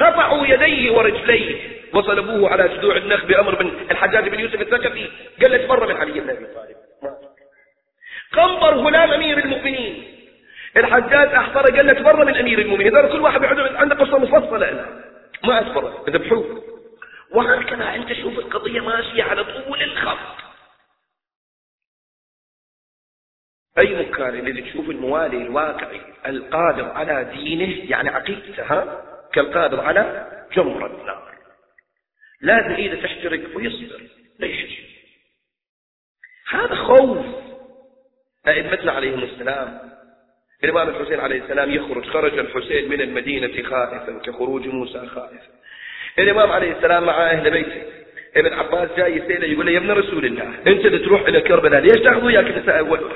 قطعوا 0.00 0.46
يديه 0.46 0.90
ورجليه 0.92 1.78
وصلبوه 1.94 2.50
على 2.50 2.68
جذوع 2.68 2.96
النخ 2.96 3.24
بأمر 3.24 3.54
بن 3.54 3.70
الحجاج 3.90 4.28
بن 4.28 4.40
يوسف 4.40 4.60
الثقفي 4.60 5.08
لك 5.38 5.68
مرة 5.68 5.86
من 5.86 5.96
علي 5.96 6.20
بن 6.20 6.30
أبي 6.30 6.46
طالب. 6.46 6.76
قنبر 8.32 8.74
غلام 8.74 9.10
أمير 9.10 9.38
المؤمنين. 9.38 10.04
الحجاج 10.76 11.28
أحضر 11.34 11.74
لك 11.74 12.00
مرة 12.00 12.24
من 12.24 12.36
أمير 12.36 12.58
المؤمنين. 12.58 12.96
هذا 12.96 13.08
كل 13.08 13.20
واحد 13.20 13.44
عنده 13.76 13.94
قصة 13.94 14.18
مفصلة 14.18 14.68
أنا. 14.68 15.04
ما 15.44 15.58
أذكرها 15.58 16.04
ذبحوه 16.08 16.62
وهكذا 17.34 17.94
أنت 17.94 18.12
شوف 18.12 18.38
القضية 18.38 18.80
ماشية 18.80 19.22
على 19.22 19.44
طول 19.44 19.82
الخط. 19.82 20.47
أي 23.78 23.96
مكان 23.96 24.34
الذي 24.34 24.62
تشوف 24.62 24.90
الموالي 24.90 25.36
الواقعي 25.36 26.00
القادر 26.26 26.84
على 26.84 27.24
دينه 27.34 27.90
يعني 27.90 28.08
عقيدته 28.08 28.62
ها؟ 28.62 29.04
كالقادر 29.32 29.80
على 29.80 30.26
جمر 30.52 30.86
النار. 30.86 31.34
لازم 32.40 32.74
إذا 32.74 33.02
تحترق 33.02 33.56
ويصبر 33.56 34.02
ليش؟ 34.38 34.80
هذا 36.50 36.74
خوف. 36.74 37.26
أئمتنا 38.48 38.92
عليهم 38.92 39.22
السلام 39.22 39.80
الإمام 40.64 40.88
الحسين 40.88 41.20
عليه 41.20 41.42
السلام 41.42 41.70
يخرج 41.70 42.04
خرج 42.04 42.38
الحسين 42.38 42.88
من 42.88 43.00
المدينة 43.00 43.62
خائفا 43.62 44.20
كخروج 44.24 44.66
موسى 44.66 45.06
خائفا. 45.06 45.52
الإمام 46.18 46.52
عليه 46.52 46.72
السلام 46.72 47.04
مع 47.04 47.30
أهل 47.30 47.50
بيته 47.50 47.97
ابن 48.36 48.52
عباس 48.52 48.88
جاي 48.96 49.16
يسأله 49.16 49.46
يقول 49.46 49.66
له 49.66 49.72
يا 49.72 49.78
ابن 49.78 49.90
رسول 49.90 50.24
الله 50.24 50.44
أنت 50.66 50.86
اللي 50.86 50.98
تروح 50.98 51.20
إلى 51.20 51.40
كربلاء 51.40 51.80
ليش 51.80 52.02
تأخذ 52.02 52.24
وياك 52.24 52.46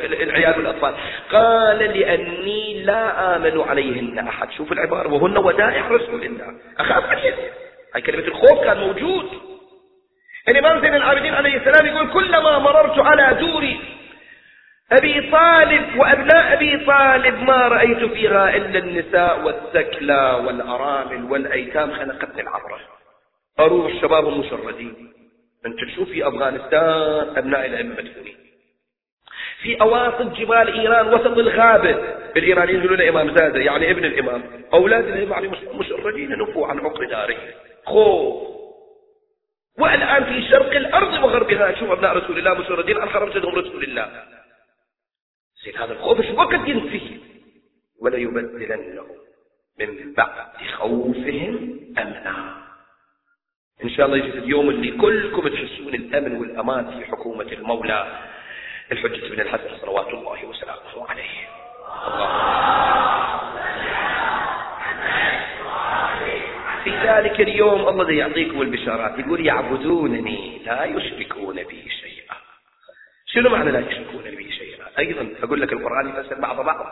العيال 0.05 0.59
والأطفال؟ 0.59 0.95
قال 1.33 1.79
لأني 1.79 2.83
لا 2.83 3.37
آمن 3.37 3.61
عليهن 3.61 4.19
أحد. 4.19 4.51
شوف 4.51 4.73
العبارة 4.73 5.13
وهن 5.13 5.39
ودائع 5.39 5.89
رسول 5.89 6.25
الله. 6.25 6.47
اخاف 6.79 7.05
عليهن 7.05 7.35
هاي 7.95 8.03
كلمة 8.03 8.25
الخوف 8.25 8.65
كان 8.65 8.79
موجود. 8.79 9.27
الإمام 10.49 10.81
زين 10.81 10.95
العابدين 10.95 11.35
عليه 11.35 11.57
السلام 11.57 11.87
يقول 11.87 12.13
كلما 12.13 12.59
مررت 12.59 12.99
على 12.99 13.37
دوري 13.41 13.81
أبي 14.93 15.31
طالب 15.31 15.97
وأبناء 15.97 16.53
أبي 16.53 16.85
طالب 16.87 17.43
ما 17.43 17.69
رأيت 17.69 18.05
فيها 18.05 18.57
إلا 18.57 18.79
النساء 18.79 19.45
والثكلى 19.45 20.43
والأرامل 20.47 21.25
والأيتام 21.25 21.93
خلقتني 21.93 22.43
العبرة. 22.43 22.79
أروح 23.61 23.93
الشباب 23.93 24.29
المشردين. 24.29 25.13
أنت 25.67 25.77
تشوف 25.93 26.09
في 26.09 26.29
أفغانستان 26.29 27.37
أبناء 27.37 27.67
الأئمة 27.67 27.95
مدفونين 27.95 28.37
في 29.63 29.81
أواسط 29.81 30.23
جبال 30.23 30.81
إيران 30.81 31.15
وسط 31.15 31.39
الغابة. 31.39 31.91
الإيرانيين 32.37 32.79
يقولون 32.79 33.01
إمام 33.01 33.37
زادة 33.37 33.61
يعني 33.61 33.91
ابن 33.91 34.05
الإمام. 34.05 34.43
أولاد 34.73 35.09
الإمام 35.09 35.53
مشردين 35.75 36.39
نفوا 36.39 36.67
عن 36.67 36.79
عقر 36.79 37.05
داره 37.05 37.37
خوف. 37.85 38.53
والآن 39.79 40.25
في 40.25 40.49
شرق 40.49 40.77
الأرض 40.77 41.25
وغربها 41.25 41.75
شوف 41.75 41.91
أبناء 41.91 42.17
رسول 42.17 42.39
الله 42.39 42.55
مشردين 42.55 42.99
عن 42.99 43.09
خرجتهم 43.09 43.55
رسول 43.55 43.85
الله. 43.85 44.25
زين 45.65 45.77
هذا 45.77 45.93
الخوف 45.93 46.21
شو 46.21 46.35
وقت 46.37 46.69
ينفي 46.69 47.19
ولا 48.01 48.17
يبدلنهم 48.17 49.07
من 49.81 50.13
بعد 50.15 50.57
خوفهم 50.77 51.81
أمنا 51.99 52.63
إن 53.85 53.91
شاء 53.91 54.07
الله 54.07 54.17
يجي 54.17 54.39
اليوم 54.39 54.71
اللي 54.71 54.91
كلكم 54.91 55.49
تحسون 55.49 55.95
الأمن 55.95 56.37
والأمان 56.37 56.91
في 56.91 57.05
حكومة 57.05 57.53
المولى 57.53 58.19
الحجة 58.93 59.29
بن 59.29 59.41
الحسن 59.41 59.79
صلوات 59.81 60.09
الله 60.09 60.45
وسلامه 60.45 61.09
عليه. 61.09 61.49
في 66.85 66.91
ذلك 66.91 67.41
اليوم 67.41 67.89
الله 67.89 68.11
يعطيكم 68.11 68.63
البشارات 68.63 69.19
يقول 69.19 69.47
يعبدونني 69.47 70.59
لا 70.67 70.85
يشركون 70.85 71.55
بي 71.55 71.91
شيئا. 71.91 72.35
شنو 73.27 73.51
معنى 73.51 73.71
لا 73.71 73.79
يشركون 73.79 74.23
بي 74.23 74.53
شيئا؟ 74.53 74.85
أيضا 74.99 75.29
أقول 75.43 75.61
لك 75.61 75.73
القرآن 75.73 76.09
يفسر 76.09 76.41
بعض 76.41 76.61
بعض. 76.61 76.87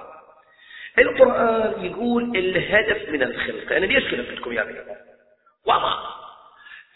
القرآن 0.99 1.84
يقول 1.84 2.37
الهدف 2.37 3.08
من 3.08 3.22
الخلق. 3.22 3.72
أنا 3.72 3.87
ليش 3.87 4.04
خلقتكم 4.04 4.52
يا 4.52 4.62
بني 4.64 4.78
وما 5.66 6.10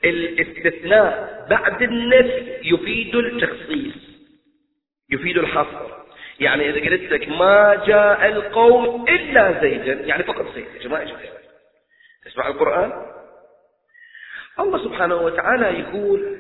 الاستثناء 0.05 1.47
بعد 1.51 1.83
النفي 1.83 2.59
يفيد 2.63 3.15
التخصيص 3.15 3.95
يفيد 5.11 5.39
الحصر. 5.39 5.95
يعني 6.41 6.71
إذا 6.71 6.91
قلت 6.91 7.13
لك 7.13 7.29
ما 7.29 7.85
جاء 7.87 8.29
القوم 8.29 9.09
إلا 9.09 9.61
زيدا 9.61 9.93
يعني 9.93 10.23
فقط 10.23 10.55
زيد 10.55 10.67
يا 10.75 10.83
جماعة. 10.83 11.07
تسمع 12.25 12.49
القرآن؟ 12.49 12.93
الله 14.61 14.85
سبحانه 14.85 15.15
وتعالى 15.15 15.81
يقول 15.81 16.39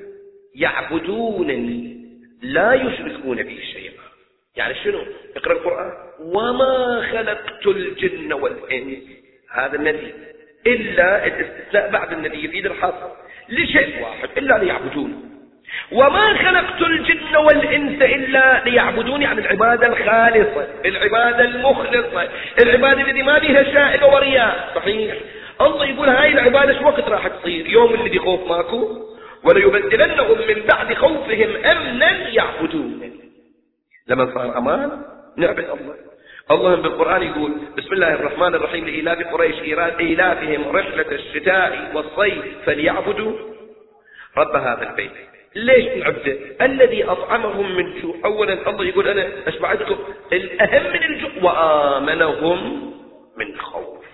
يعبدونني 0.54 1.94
لا 2.42 2.74
يشركون 2.74 3.42
بي 3.42 3.62
شيئا. 3.62 3.92
يعني 4.56 4.74
شنو؟ 4.74 5.04
اقرأ 5.36 5.52
القرآن. 5.52 5.92
وما 6.20 7.02
خلقت 7.12 7.66
الجن 7.66 8.32
والإنس. 8.32 9.04
هذا 9.52 9.76
النبي. 9.76 10.14
إلا 10.66 11.26
الاستثناء 11.26 11.90
بعد 11.90 12.12
النبي 12.12 12.44
يفيد 12.44 12.66
الحصر. 12.66 13.23
لشيء 13.48 14.02
واحد 14.02 14.28
إلا 14.38 14.58
ليعبدون 14.58 15.30
وما 15.92 16.34
خلقت 16.34 16.82
الجن 16.82 17.36
والإنس 17.36 18.02
إلا 18.02 18.64
ليعبدون 18.64 19.22
يعني 19.22 19.40
العبادة 19.40 19.86
الخالصة 19.86 20.68
العبادة 20.84 21.44
المخلصة 21.44 22.28
العبادة 22.62 23.00
التي 23.00 23.22
ما 23.22 23.38
بها 23.38 23.62
شائبة 23.62 24.06
ورياء. 24.06 24.72
صحيح. 24.74 25.14
الله 25.60 25.86
يقول 25.86 26.08
هاي 26.08 26.32
العبادة 26.32 26.78
شو 26.78 26.84
وقت 26.84 27.08
راح 27.08 27.28
تصير؟ 27.28 27.66
يوم 27.66 27.94
اللي 27.94 28.18
خوف 28.18 28.48
ماكو؟ 28.48 28.88
وليبدلنهم 29.44 30.38
من 30.48 30.62
بعد 30.68 30.94
خوفهم 30.94 31.56
أمنا 31.64 32.28
يعبدون. 32.28 33.12
لما 34.08 34.34
صار 34.34 34.58
أمان 34.58 35.02
نعبد 35.36 35.58
الله. 35.58 35.94
الله 36.50 36.74
بالقرآن 36.74 37.22
يقول 37.22 37.52
بسم 37.78 37.92
الله 37.92 38.14
الرحمن 38.14 38.54
الرحيم 38.54 38.84
لإلاف 38.84 39.32
قريش 39.32 39.54
إيلافهم 40.00 40.76
رحلة 40.76 41.06
الشتاء 41.12 41.90
والصيف 41.94 42.44
فليعبدوا 42.66 43.32
رب 44.36 44.56
هذا 44.56 44.90
البيت. 44.90 45.10
ليش 45.54 45.86
نعبده؟ 45.86 46.36
الذي 46.62 47.04
أطعمهم 47.04 47.76
من 47.76 48.00
جوع 48.02 48.14
أولا 48.24 48.70
الله 48.70 48.84
يقول 48.84 49.08
أنا 49.08 49.28
أشبعتكم. 49.46 49.96
الأهم 50.32 50.92
من 50.92 51.02
الجوع. 51.02 51.30
وآمنهم 51.42 52.92
من 53.36 53.60
خوف. 53.60 54.04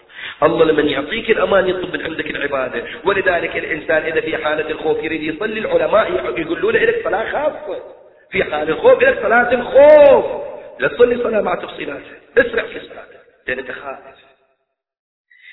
الله 0.42 0.64
لمن 0.64 0.88
يعطيك 0.88 1.30
الأمان 1.30 1.68
يطلب 1.68 1.96
من 1.96 2.02
عندك 2.02 2.30
العبادة. 2.30 2.84
ولذلك 3.04 3.56
الإنسان 3.56 4.02
إذا 4.02 4.20
في 4.20 4.36
حالة 4.36 4.70
الخوف 4.70 5.02
يريد 5.02 5.22
يصلي 5.22 5.60
العلماء 5.60 6.34
يقولون 6.38 6.74
لك 6.74 7.00
صلاة 7.04 7.32
خاصة 7.32 7.82
في 8.30 8.44
حال 8.44 8.70
الخوف 8.70 9.02
لك 9.02 9.22
صلاة 9.22 9.54
الخوف 9.54 10.49
لا 10.80 10.88
تصلي 10.88 11.22
صلاة 11.22 11.40
مع 11.40 11.54
تفصيلاتها 11.54 12.20
اسرع 12.38 12.62
في 12.62 12.80
صلاتك 12.80 13.20
لأن 13.46 13.58
أنت 13.58 13.70
خائف. 13.70 14.16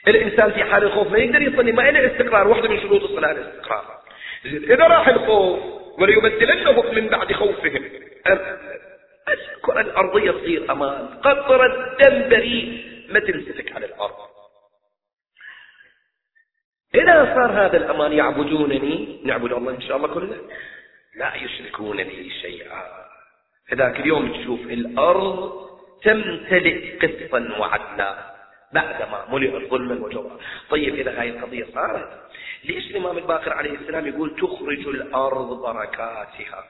الإنسان 0.08 0.52
في 0.52 0.64
حال 0.64 0.84
الخوف 0.84 1.12
ما 1.12 1.18
يقدر 1.18 1.42
يصلي 1.42 1.72
ما 1.72 1.90
إلا 1.90 2.12
استقرار. 2.12 2.48
واحدة 2.48 2.70
من 2.70 2.82
شروط 2.82 3.04
الصلاة 3.04 3.32
الاستقرار. 3.32 4.02
إذا 4.46 4.88
راح 4.88 5.08
الخوف 5.08 5.60
وليبدلنهم 6.00 6.96
من 6.96 7.08
بعد 7.08 7.34
خوفهم 7.34 7.90
الكرة 9.28 9.82
الأرضية 9.82 10.32
تصير 10.32 10.72
أمان. 10.72 11.08
قطرة 11.08 11.66
الدم 11.66 12.30
بريء. 12.30 12.88
ما 13.10 13.20
تمسك 13.20 13.72
على 13.76 13.86
الأرض. 13.86 14.16
إذا 16.96 17.34
صار 17.36 17.66
هذا 17.66 17.78
الأمان 17.78 18.14
يعبدونني 18.14 19.22
نعبد 19.24 19.54
الله 19.54 19.72
إن 19.72 19.82
شاء 19.82 19.98
الله 19.98 20.08
كله؟ 20.08 20.38
لا 21.16 21.36
يشركون 21.36 22.04
بي 22.04 22.30
شيئا. 22.42 23.07
هذاك 23.72 24.00
اليوم 24.00 24.42
تشوف 24.42 24.60
الأرض 24.60 25.68
تمتلئ 26.04 26.98
قسطا 26.98 27.56
وعدلا 27.60 28.36
بعدما 28.74 29.26
ملئت 29.32 29.70
ظلما 29.70 30.06
وجورا 30.06 30.38
طيب 30.70 30.96
إذا 30.96 31.22
هاي 31.22 31.30
القضية 31.30 31.66
صارت 31.74 32.10
ليش 32.64 32.92
الإمام 32.92 33.18
الباقر 33.18 33.54
عليه 33.54 33.72
السلام 33.72 34.08
يقول 34.08 34.36
تخرج 34.36 34.88
الأرض 34.88 35.62
بركاتها؟ 35.62 36.64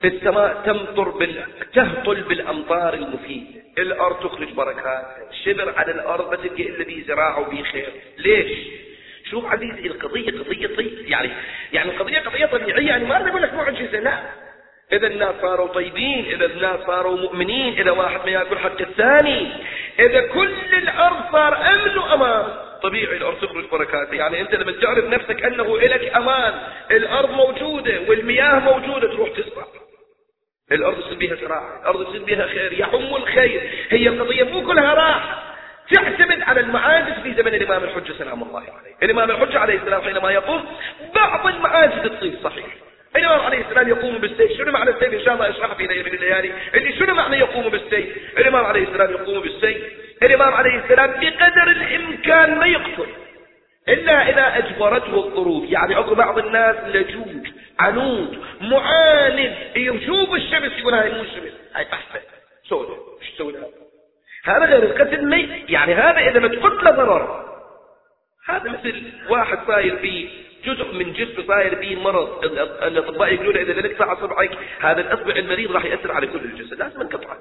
في 0.00 0.06
السماء 0.08 0.62
تمطر 0.66 1.08
بال... 1.08 1.44
تهطل 1.74 2.22
بالأمطار 2.22 2.94
المفيدة 2.94 3.60
الأرض 3.78 4.28
تخرج 4.28 4.52
بركاتها 4.52 5.32
شبر 5.44 5.74
على 5.78 5.92
الأرض 5.92 6.30
ما 6.30 6.36
تلقى 6.36 6.62
إلا 6.68 6.84
بيه 6.84 7.04
زراعة 7.06 7.40
وبيه 7.40 7.62
خير. 7.62 7.92
ليش؟ 8.18 8.58
شوف 9.30 9.44
عزيزي 9.44 9.86
القضية 9.86 10.30
قضية 10.40 10.76
طيب 10.76 10.98
يعني 11.08 11.30
يعني 11.72 11.90
القضية 11.90 12.18
قضية 12.18 12.46
طبيعية. 12.46 12.88
يعني 12.88 13.04
ما 13.04 13.28
أقول 13.28 13.42
لك 13.42 13.54
معجزة 13.54 14.00
لا. 14.00 14.49
إذا 14.92 15.06
الناس 15.06 15.34
صاروا 15.42 15.68
طيبين 15.68 16.24
إذا 16.24 16.46
الناس 16.46 16.80
صاروا 16.86 17.16
مؤمنين 17.16 17.78
إذا 17.78 17.90
واحد 17.90 18.20
ما 18.24 18.30
يأكل 18.30 18.58
حق 18.58 18.80
الثاني. 18.80 19.52
إذا 19.98 20.20
كل 20.20 20.54
الأرض 20.72 21.32
صار 21.32 21.56
أمن 21.56 21.98
وأمان. 21.98 22.44
طبيعي 22.82 23.16
الأرض 23.16 23.36
تخرج 23.36 23.64
بركات 23.72 24.12
يعني 24.12 24.40
أنت 24.40 24.54
لما 24.54 24.72
تعرف 24.72 25.04
نفسك 25.04 25.44
أنه 25.44 25.74
إلك 25.74 26.16
أمان 26.16 26.54
الأرض 26.90 27.30
موجودة 27.30 28.00
والمياه 28.08 28.58
موجودة 28.58 29.08
تروح 29.08 29.28
تسبح. 29.28 29.64
الأرض 30.72 30.98
يصير 30.98 31.18
بها 31.18 31.34
زراعة 31.34 31.80
الأرض 31.80 32.08
يصير 32.08 32.24
بها 32.24 32.46
خير 32.46 32.72
يحم 32.72 33.16
الخير. 33.16 33.70
هي 33.88 34.08
القضية 34.08 34.44
مو 34.44 34.66
كلها 34.66 34.94
راح 34.94 35.42
تعتمد 35.94 36.42
على 36.42 36.60
المعاجز 36.60 37.22
في 37.22 37.34
زمن 37.34 37.54
الإمام 37.54 37.84
الحجة 37.84 38.12
سلام 38.18 38.42
الله 38.42 38.60
عليه. 38.60 38.96
الإمام 39.02 39.30
الحجة 39.30 39.58
عليه 39.58 39.74
السلام 39.74 40.02
حينما 40.02 40.30
يقوم 40.30 40.64
بعض 41.14 41.46
المعاجز 41.46 42.10
تصير 42.12 42.32
صحيح. 42.44 42.66
الإمام 43.16 43.40
عليه 43.40 43.60
السلام 43.60 43.88
يقوم 43.88 44.18
بالسيف؟ 44.18 44.52
شنو 44.58 44.72
معنى 44.72 44.90
السيف؟ 44.90 45.14
إن 45.14 45.24
شاء 45.24 45.34
الله 45.34 45.50
أشرح 45.50 45.74
في 45.74 45.86
ليلة 45.86 46.02
من 46.02 46.14
الليالي. 46.14 46.52
اللي 46.74 46.92
شنو 46.98 47.14
معنى 47.14 47.36
يقوم 47.36 47.68
بالسيف؟ 47.68 48.38
الإمام 48.38 48.64
عليه 48.64 48.82
السلام 48.82 49.10
يقوم 49.10 49.40
بالسيف؟ 49.40 49.82
الإمام 50.22 50.54
عليه 50.54 50.84
السلام؟ 50.84 51.10
بقدر 51.10 51.70
الإمكان 51.70 52.58
ما 52.58 52.66
يقتل 52.66 53.06
إلا 53.88 54.30
إذا 54.30 54.58
أجبرته 54.58 55.14
الظروف 55.14 55.70
يعني 55.70 55.98
أكو 55.98 56.14
بعض 56.14 56.38
الناس 56.38 56.76
لجوج 56.94 57.46
عنود 57.80 58.38
معاند 58.60 59.56
يشوف 59.76 60.34
الشمس 60.34 60.72
يقول 60.78 60.94
هاي 60.94 61.12
مو 61.12 61.22
الشمس. 61.22 61.52
هاي 61.74 61.84
بحثة 61.84 62.20
سودة 62.68 62.96
إيش 63.22 63.30
تسوي؟ 63.30 63.54
هذا 64.44 64.64
غير 64.64 64.82
القتل 64.82 65.26
مي 65.26 65.64
يعني 65.68 65.94
هذا 65.94 66.18
إذا 66.18 66.40
ما 66.40 66.48
تقتل 66.48 66.96
ضرر. 66.96 67.50
هذا 68.46 68.70
مثل 68.70 69.12
واحد 69.28 69.58
صاير 69.66 69.96
فيه 69.96 70.28
جزء 70.64 70.92
من 70.94 71.12
جسم 71.12 71.46
صاير 71.46 71.74
به 71.74 71.96
مرض. 71.96 72.44
الأطباء 72.82 73.34
يقولون 73.34 73.56
إذا 73.56 73.88
نقطع 73.88 74.12
اصبعك 74.12 74.58
هذا 74.80 75.00
الاصبع 75.00 75.36
المريض 75.36 75.72
راح 75.72 75.84
يأثر 75.84 76.12
على 76.12 76.26
كل 76.26 76.38
الجسد. 76.38 76.78
لازم 76.78 77.02
نقطعه 77.02 77.38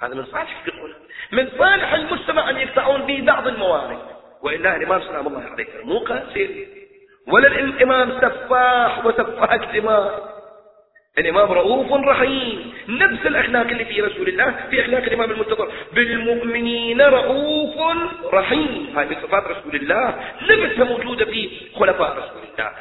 هذا 0.00 0.14
من 0.14 0.24
صالح 0.24 0.66
يقطعونه 0.66 0.94
من 1.32 1.48
صالح 1.58 1.94
المجتمع 1.94 2.50
أن 2.50 2.56
يقطعون 2.56 3.02
به 3.02 3.22
بعض 3.26 3.46
الموارد. 3.46 3.98
وإلا 4.42 4.76
الإمام 4.76 5.00
سلام 5.00 5.26
الله 5.26 5.42
عليه 5.42 5.66
مو 5.84 5.98
قاسي. 5.98 6.68
ولا 7.28 7.48
الإمام 7.48 8.20
سفاح 8.20 9.06
وسفاك 9.06 9.76
دماء 9.76 10.37
الإمام 11.18 11.52
رؤوف 11.52 11.92
رحيم. 11.92 12.74
نفس 12.88 13.26
الأخلاق 13.26 13.66
اللي 13.66 13.84
في 13.84 14.00
رسول 14.00 14.28
الله 14.28 14.66
في 14.70 14.80
أخلاق 14.80 15.02
الإمام 15.02 15.30
المنتظر. 15.30 15.72
بالمؤمنين 15.92 17.00
رؤوف 17.00 17.96
رحيم. 18.34 18.98
هذه 18.98 19.08
من 19.08 19.22
صفات 19.22 19.44
رسول 19.46 19.74
الله 19.74 20.14
نفسها 20.42 20.84
موجودة 20.84 21.24
في 21.24 21.50
خلفاء 21.74 22.18
رسول 22.18 22.42
الله 22.52 22.72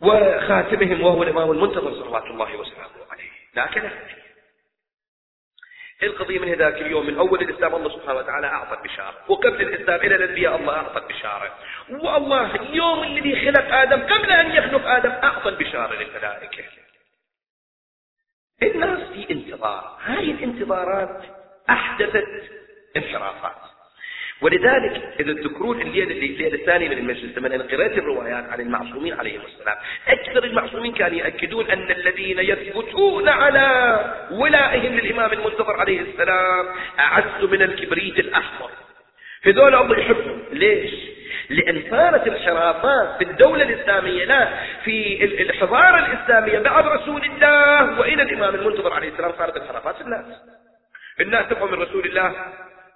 وخاتمهم 0.00 1.02
وهو 1.02 1.22
الإمام 1.22 1.50
المنتظر 1.50 1.92
صلوات 1.92 2.24
الله 2.24 2.56
وسلامه 2.56 2.90
عليه. 3.10 3.30
لكن 3.56 3.90
القضية 6.02 6.38
من 6.38 6.48
هذاك 6.48 6.74
اليوم 6.74 7.06
من 7.06 7.18
أول 7.18 7.40
الإسلام 7.40 7.74
الله 7.74 7.88
سبحانه 7.88 8.18
وتعالى 8.18 8.46
أعطى 8.46 8.74
البشارة. 8.74 9.14
وقبل 9.28 9.62
الإسلام 9.62 10.00
إلى 10.00 10.14
الأنبياء 10.14 10.56
الله 10.56 10.76
أعطى 10.76 10.98
البشارة. 10.98 11.54
والله 11.90 12.54
اليوم 12.54 13.02
الذي 13.02 13.46
خلق 13.46 13.74
آدم 13.74 14.00
قبل 14.00 14.30
أن 14.30 14.50
يخلق 14.50 14.86
آدم 14.86 15.10
أعطى 15.10 15.48
البشارة 15.48 15.94
للملائكة. 15.94 16.64
الناس 18.62 19.00
في 19.12 19.30
انتظار. 19.30 19.98
هذه 20.04 20.30
الانتظارات 20.30 21.22
أحدثت 21.70 22.26
انحرافات. 22.96 23.56
ولذلك 24.40 25.14
إذا 25.20 25.32
تذكرون 25.32 25.80
الليلة 25.80 26.12
الليلة 26.12 26.54
الثانية 26.54 26.88
من 26.88 26.98
المجلس 26.98 27.38
لما 27.38 27.54
أنا 27.54 27.64
قرأت 27.64 27.98
الروايات 27.98 28.44
عن 28.44 28.60
المعصومين 28.60 29.14
عليهم 29.14 29.40
السلام 29.40 29.76
أكثر 30.08 30.44
المعصومين 30.44 30.92
كانوا 30.92 31.18
يأكدون 31.18 31.70
أن 31.70 31.90
الذين 31.90 32.38
يثبتون 32.38 33.28
على 33.28 33.98
ولائهم 34.30 34.94
للإمام 34.94 35.32
المنتظر 35.32 35.80
عليه 35.80 36.00
السلام 36.00 36.66
أعز 36.98 37.44
من 37.44 37.62
الكبريت 37.62 38.18
الأحمر. 38.18 38.70
هذول 39.42 39.74
الله 39.74 39.98
يحبهم. 39.98 40.42
ليش؟ 40.52 41.15
لأن 41.50 41.90
صارت 41.90 42.26
انحرافات 42.26 43.18
في 43.18 43.30
الدولة 43.30 43.62
الإسلامية 43.62 44.24
لا 44.24 44.64
في 44.84 45.24
الحضارة 45.24 45.98
الإسلامية 46.06 46.58
بعد 46.58 46.86
رسول 46.86 47.24
الله 47.24 48.00
وإلى 48.00 48.22
الإمام 48.22 48.54
المنتظر 48.54 48.92
عليه 48.92 49.08
السلام 49.08 49.32
صارت 49.38 49.56
انحرافات 49.56 49.94
في 49.96 50.00
الناس. 50.00 50.24
الناس 51.20 51.48
تفهم 51.48 51.72
من 51.72 51.82
رسول 51.82 52.04
الله 52.06 52.34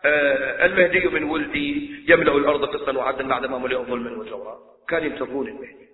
آه 0.04 0.66
المهدي 0.66 1.08
من 1.08 1.24
ولدي 1.24 2.04
يملأ 2.08 2.32
الأرض 2.32 2.64
قسطا 2.64 2.92
وعدلا 2.92 3.28
بعدما 3.28 3.58
ملئ 3.58 3.76
ظلما 3.76 4.10
وجورا. 4.10 4.58
كانوا 4.88 5.06
ينتظرون 5.06 5.48
المهدي. 5.48 5.90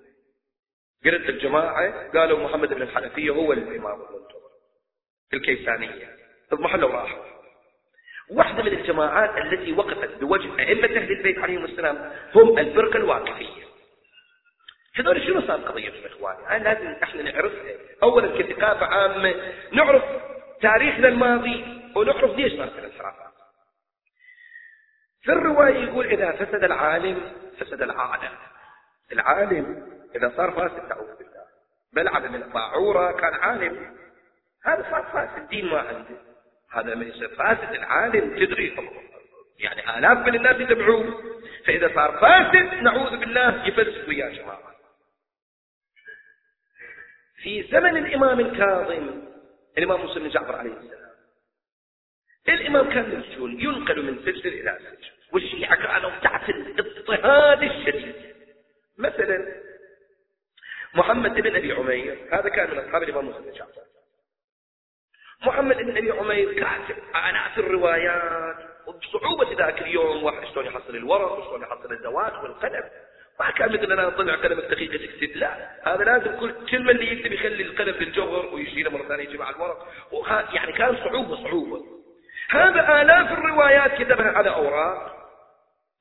قلت 1.04 1.28
الجماعة 1.28 2.10
قالوا 2.14 2.44
محمد 2.48 2.74
بن 2.74 2.82
الحنفية 2.82 3.30
هو 3.30 3.52
الإمام 3.52 3.94
المنتظر. 3.94 4.46
الكيسانية. 5.34 6.08
اضمحلوا 6.52 6.90
راحوا 6.90 7.35
واحدة 8.30 8.62
من 8.62 8.72
الجماعات 8.72 9.38
التي 9.38 9.72
وقفت 9.72 10.18
بوجه 10.20 10.58
أئمة 10.58 10.84
أهل 10.84 11.12
البيت 11.12 11.38
عليهم 11.38 11.64
السلام 11.64 12.12
هم 12.34 12.58
الفرقة 12.58 12.96
الواقفية. 12.96 13.66
هذول 14.94 15.26
شنو 15.26 15.40
صار 15.40 15.60
قضية 15.60 15.88
الإخوان؟ 15.88 16.62
لازم 16.62 16.96
إحنا 17.02 17.22
نعرفها 17.22 17.72
أولا 18.02 18.42
كثقافة 18.42 18.86
عامة 18.86 19.34
نعرف 19.72 20.02
تاريخنا 20.60 21.08
الماضي 21.08 21.64
ونعرف 21.96 22.36
ليش 22.36 22.56
صارت 22.56 22.78
الانحرافات. 22.78 23.32
في 25.22 25.32
الرواية 25.32 25.84
يقول 25.84 26.06
إذا 26.06 26.32
فسد 26.32 26.64
العالم 26.64 27.32
فسد 27.60 27.82
العالم. 27.82 28.32
العالم 29.12 29.86
إذا 30.16 30.32
صار 30.36 30.50
فاسد 30.50 30.88
تعوذ 30.88 31.18
بالله. 31.18 31.44
بلعب 31.92 32.24
من 32.24 32.40
باعورة 32.40 33.12
كان 33.12 33.34
عالم. 33.34 33.96
هذا 34.64 34.86
صار 34.90 35.02
فاسد 35.12 35.48
دين 35.48 35.66
ما 35.66 35.78
عنده. 35.78 36.35
هذا 36.70 36.94
من 36.94 37.10
فاسد 37.10 37.74
العالم 37.74 38.44
تدري 38.44 38.76
يعني 39.58 39.98
آلاف 39.98 40.18
من 40.18 40.34
الناس 40.34 40.60
يتبعوه. 40.60 41.36
فإذا 41.64 41.94
صار 41.94 42.18
فاسد 42.18 42.82
نعوذ 42.82 43.16
بالله 43.16 43.66
يفسد 43.66 44.08
ويا 44.08 44.28
جماعة 44.28 44.76
في 47.36 47.62
زمن 47.62 47.96
الإمام 47.96 48.40
الكاظم 48.40 49.22
الإمام 49.78 50.04
مسلم 50.04 50.22
بن 50.22 50.28
جعفر 50.28 50.56
عليه 50.56 50.72
السلام 50.72 51.06
الإمام 52.48 52.90
كان 52.90 53.18
مسجون 53.18 53.60
ينقل 53.60 54.02
من 54.02 54.18
سجن 54.18 54.48
إلى 54.50 54.78
سجن 54.80 55.10
والشيعة 55.32 55.74
كانوا 55.74 56.10
تحت 56.10 56.48
الاضطهاد 56.48 57.62
الشديد. 57.62 58.14
مثلا 58.98 59.62
محمد 60.94 61.34
بن 61.34 61.56
أبي 61.56 61.72
عمير 61.72 62.28
هذا 62.32 62.48
كان 62.48 62.70
من 62.70 62.78
أصحاب 62.78 63.02
الإمام 63.02 63.28
مسلم 63.28 63.42
بن 63.42 63.52
جعفر. 63.52 63.82
محمد 65.42 65.76
بن 65.76 65.96
أبي 65.96 66.10
عمير 66.10 66.52
كاتب 66.52 66.96
آلاف 67.16 67.58
الروايات. 67.58 68.56
وبصعوبة 68.86 69.52
ذاك 69.58 69.82
اليوم 69.82 70.24
واحد 70.24 70.46
شلون 70.46 70.66
يحصل 70.66 70.96
الورق 70.96 71.32
وشلون 71.38 71.62
يحصل 71.62 71.92
الزواج 71.92 72.32
والقلم. 72.42 72.84
ما 73.40 73.50
كان 73.50 73.72
مثلنا 73.72 74.06
نطلع 74.06 74.34
قلم 74.34 74.58
الدقيقة 74.58 75.06
تكتب 75.06 75.36
لا 75.36 75.70
هذا 75.94 76.04
لازم 76.04 76.40
كل 76.40 76.66
كلمة 76.70 76.90
اللي 76.90 77.12
يكتب 77.12 77.32
يخلي 77.32 77.62
القلم 77.62 77.92
في 77.92 78.04
الجوهر 78.04 78.54
ويشيله 78.54 78.90
مرة 78.90 79.08
ثانية 79.08 79.24
يجيب 79.24 79.42
على 79.42 79.56
الورق 79.56 79.88
يعني 80.54 80.72
كان 80.72 80.96
صعوبة 80.96 81.36
صعوبة. 81.36 81.84
هذا 82.50 83.02
آلاف 83.02 83.32
الروايات 83.32 84.02
كتبها 84.02 84.32
على 84.32 84.50
أوراق 84.50 85.16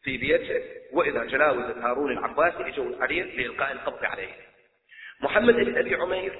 في 0.03 0.17
بيته. 0.17 0.61
وإذا 0.91 1.23
جلاوز 1.23 1.77
هارون 1.77 2.11
العباسي 2.11 2.67
اجوا 2.67 3.03
عليه 3.03 3.23
لإلقاء 3.23 3.71
القبض 3.71 4.05
عليه. 4.05 4.35
محمد 5.21 5.55
بن 5.55 5.77
أبي 5.77 5.95
عمير 5.95 6.39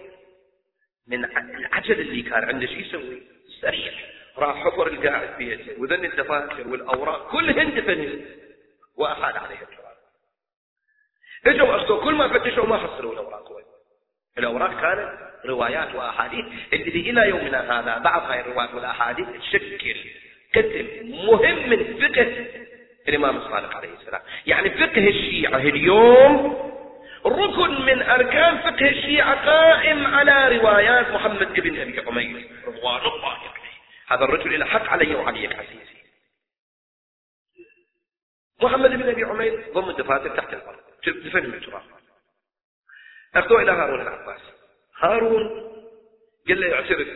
من 1.07 1.25
العجل 1.25 1.99
اللي 1.99 2.21
كان 2.21 2.43
عنده 2.43 2.65
شو 2.67 2.73
يسوي؟ 2.73 3.21
سريع 3.61 3.93
راح 4.37 4.55
حفر 4.63 4.87
القاعد 4.87 5.37
بيته 5.37 5.81
وذن 5.81 6.05
الدفاتر 6.05 6.67
والأوراق 6.67 7.31
كلهن 7.31 7.75
دفنهن 7.75 8.25
وأخذ 8.97 9.37
عليه 9.37 9.61
التراب. 9.61 9.95
إجوا 11.45 11.75
اخذوا 11.75 12.03
كل 12.03 12.13
ما 12.15 12.39
فتشوا 12.39 12.65
ما 12.65 12.77
حصلوا 12.77 13.13
الأوراق. 13.13 13.51
وين؟ 13.51 13.65
الأوراق 14.37 14.81
كانت 14.81 15.19
روايات 15.45 15.95
وأحاديث. 15.95 16.45
اللي 16.73 17.09
إلى 17.09 17.29
يومنا 17.29 17.79
هذا 17.79 17.97
بعض 17.97 18.31
هاي 18.31 18.41
الروايات 18.41 18.73
والأحاديث 18.73 19.27
تشكل 19.41 19.95
قسم 20.55 20.87
مهم 21.03 21.69
من 21.69 21.97
فقه 21.97 22.45
الإمام 23.07 23.37
الصادق 23.37 23.75
عليه 23.75 23.93
السلام. 24.01 24.21
يعني 24.47 24.69
فقه 24.69 25.07
الشيعة 25.07 25.57
اليوم 25.57 26.64
ركن 27.25 27.85
من 27.85 28.01
أركان 28.01 28.57
فقه 28.57 28.89
الشيعة 28.89 29.45
قائم 29.45 30.07
على 30.07 30.57
روايات 30.57 31.07
محمد 31.07 31.53
بن 31.53 31.79
أبي 31.79 31.99
عمير 31.99 32.49
رضوان 32.67 33.01
الله 33.01 33.29
عليه. 33.29 33.49
هذا 34.07 34.23
الرجل 34.23 34.59
له 34.59 34.65
حق 34.65 34.89
علي 34.89 35.15
وعليك 35.15 35.55
عزيزي 35.55 35.95
محمد 38.61 38.89
بن 38.89 39.09
أبي 39.09 39.23
عمير 39.23 39.65
ضم 39.73 39.89
الدفاتر 39.89 40.35
تحت 40.35 40.53
الأرض. 40.53 40.79
دفن 41.07 41.47
من 41.47 41.53
التراب. 41.53 41.81
أخذوه 43.35 43.61
إلى 43.61 43.71
هارون 43.71 44.01
العباس. 44.01 44.41
هارون 44.99 45.47
قال 46.47 46.61
له 46.61 46.67
يعترف 46.67 47.07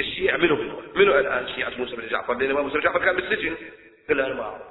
الشيعة 0.00 0.36
منو 0.36 0.82
منو 0.94 1.18
الآن 1.18 1.54
شيعة 1.54 1.70
موسى 1.78 1.96
بن 1.96 2.08
جعفر؟ 2.08 2.34
لأن 2.34 2.52
موسى 2.52 2.74
بن 2.74 2.80
جعفر 2.80 3.04
كان 3.04 3.16
بالسجن. 3.16 3.56
قال 4.08 4.16
له 4.16 4.26
أنا 4.26 4.34
ما 4.34 4.42
أعرف. 4.42 4.62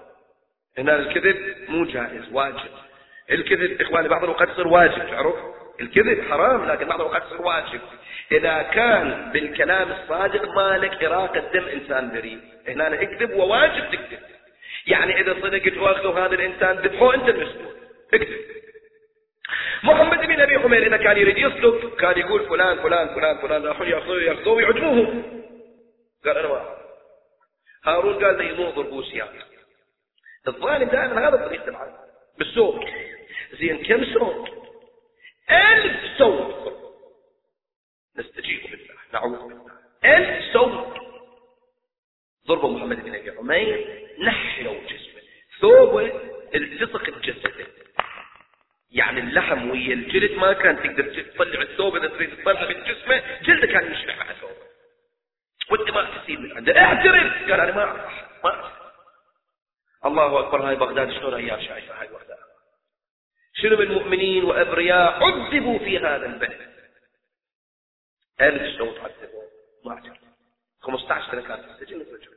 هنا 0.78 0.95
الكذب؟ 0.95 1.69
مو 1.69 1.86
جائز 1.86 2.23
واجب. 2.32 2.88
الكذب 3.32 3.82
إخواني 3.82 4.08
بعض 4.08 4.24
الأوقات 4.24 4.50
يصير 4.50 4.68
واجب 4.68 5.10
تعرف؟ 5.10 5.36
الكذب 5.80 6.24
حرام 6.30 6.65
لكن 6.65 6.86
بعض 6.86 7.02
الأوقات 7.02 7.24
يصير 7.26 7.42
واجب. 7.42 7.82
إذا 8.32 8.62
كان 8.62 9.32
بالكلام 9.34 9.92
الصادق 9.92 10.56
مالك 10.56 11.04
إراقة 11.04 11.39
دم 11.54 11.65
إنسان 11.65 12.12
بريء. 12.12 12.39
هنا 12.68 13.02
اكذب 13.02 13.32
وواجب 13.32 13.92
تكذب 13.92 14.20
يعني 14.88 15.22
إذا 15.22 15.34
صدقت 15.42 15.78
واخذوا 15.78 16.20
هذا 16.20 16.34
الإنسان 16.34 16.76
ذبحوه 16.78 17.15
أنت 17.15 17.30
المسؤول. 17.30 17.76
اكذب. 18.13 18.39
محمد 19.84 20.20
بن 20.20 20.42
أبي 20.42 20.56
عمير 20.56 20.88
إذا 20.88 20.98
كان 20.98 21.18
يريد 21.18 21.38
يصدق 21.38 21.96
كان 21.96 22.20
يقول 22.20 22.46
فلان 22.46 22.78
فلان 22.78 23.08
فلان 23.15 23.38
فلان 23.38 23.65
راحوا 23.65 23.86
يأخذوه 23.86 24.22
يأخذوه 24.22 24.54
ويعدموه 24.54 25.24
قال 26.26 26.38
أنا 26.38 26.48
ما 26.48 26.65
هارون 27.86 28.26
قال 28.26 28.38
لي 28.38 28.54
مو 28.54 28.70
ضربوا 28.70 29.04
سياق 29.04 29.34
الظالم 30.48 30.89
دائما 30.89 31.28
هذا 31.28 31.36
طريقة 31.36 31.70
العالم 31.70 31.94
بالسوق. 32.38 32.86
زين 33.52 33.84
كم 33.84 34.14
صوت 34.14 34.50
ألف 35.52 36.18
صوت 36.18 36.80
نستجيب 38.18 38.62
بالله 38.62 38.96
نعوذ 39.14 39.48
بالله. 39.48 39.72
ألف 40.06 40.54
صوت 40.54 40.98
ضرب 42.48 42.66
محمد 42.66 43.04
بن 43.04 43.16
أبي 43.16 43.30
عمير 43.30 44.08
نحلوا 44.20 44.74
جسمه. 44.74 45.22
ثوبه 45.62 46.22
التصق 46.56 47.10
بجسده. 47.10 47.68
يعني 48.92 49.20
اللحم 49.20 49.70
ويا 49.70 49.94
الجلد 49.94 50.32
ما 50.32 50.54
كان 50.54 50.78
تقدر 50.84 51.22
تطلع 51.22 51.62
الثوب 51.62 51.96
إذا 51.96 52.08
تريد 52.08 52.42
تطلع 52.42 52.70
من 52.70 52.84
جسمه 52.84 53.24
جلده 53.42 53.68
كان 53.68 53.92
يشبه 53.92 54.14
على 54.14 54.36
ثوبه. 54.42 54.70
والدماء 55.72 56.18
تسيل 56.18 56.42
من 56.42 56.58
عنده. 56.58 56.82
اعترف! 56.82 57.52
قال 57.52 57.60
أنا 57.60 57.76
ما 57.76 57.84
اعرف 57.84 58.14
ما 58.44 58.50
اعرف 58.50 58.72
الله 60.06 60.40
أكبر 60.40 60.70
هاي 60.70 60.76
بغداد 60.76 61.12
شلون 61.12 61.34
أيام 61.34 61.62
شايفة 61.62 62.02
هاي 62.02 62.08
بغداد 62.08 62.29
شنو 63.62 63.78
من 63.78 63.91
مؤمنين 63.91 64.43
وأبرياء 64.43 65.24
عذبوا 65.24 65.80
في 65.80 65.98
هذا 66.00 66.26
البلد؟ 66.26 66.69
ألف 68.41 68.76
شلون 68.76 68.95
تعذبوا 68.95 69.43
ما 69.86 69.91
أعتقد 69.93 70.17
15 70.82 71.32
سنة 71.32 71.41
كان 71.41 71.58
في 71.62 71.72
السجن 71.72 72.02
الرجل. 72.02 72.30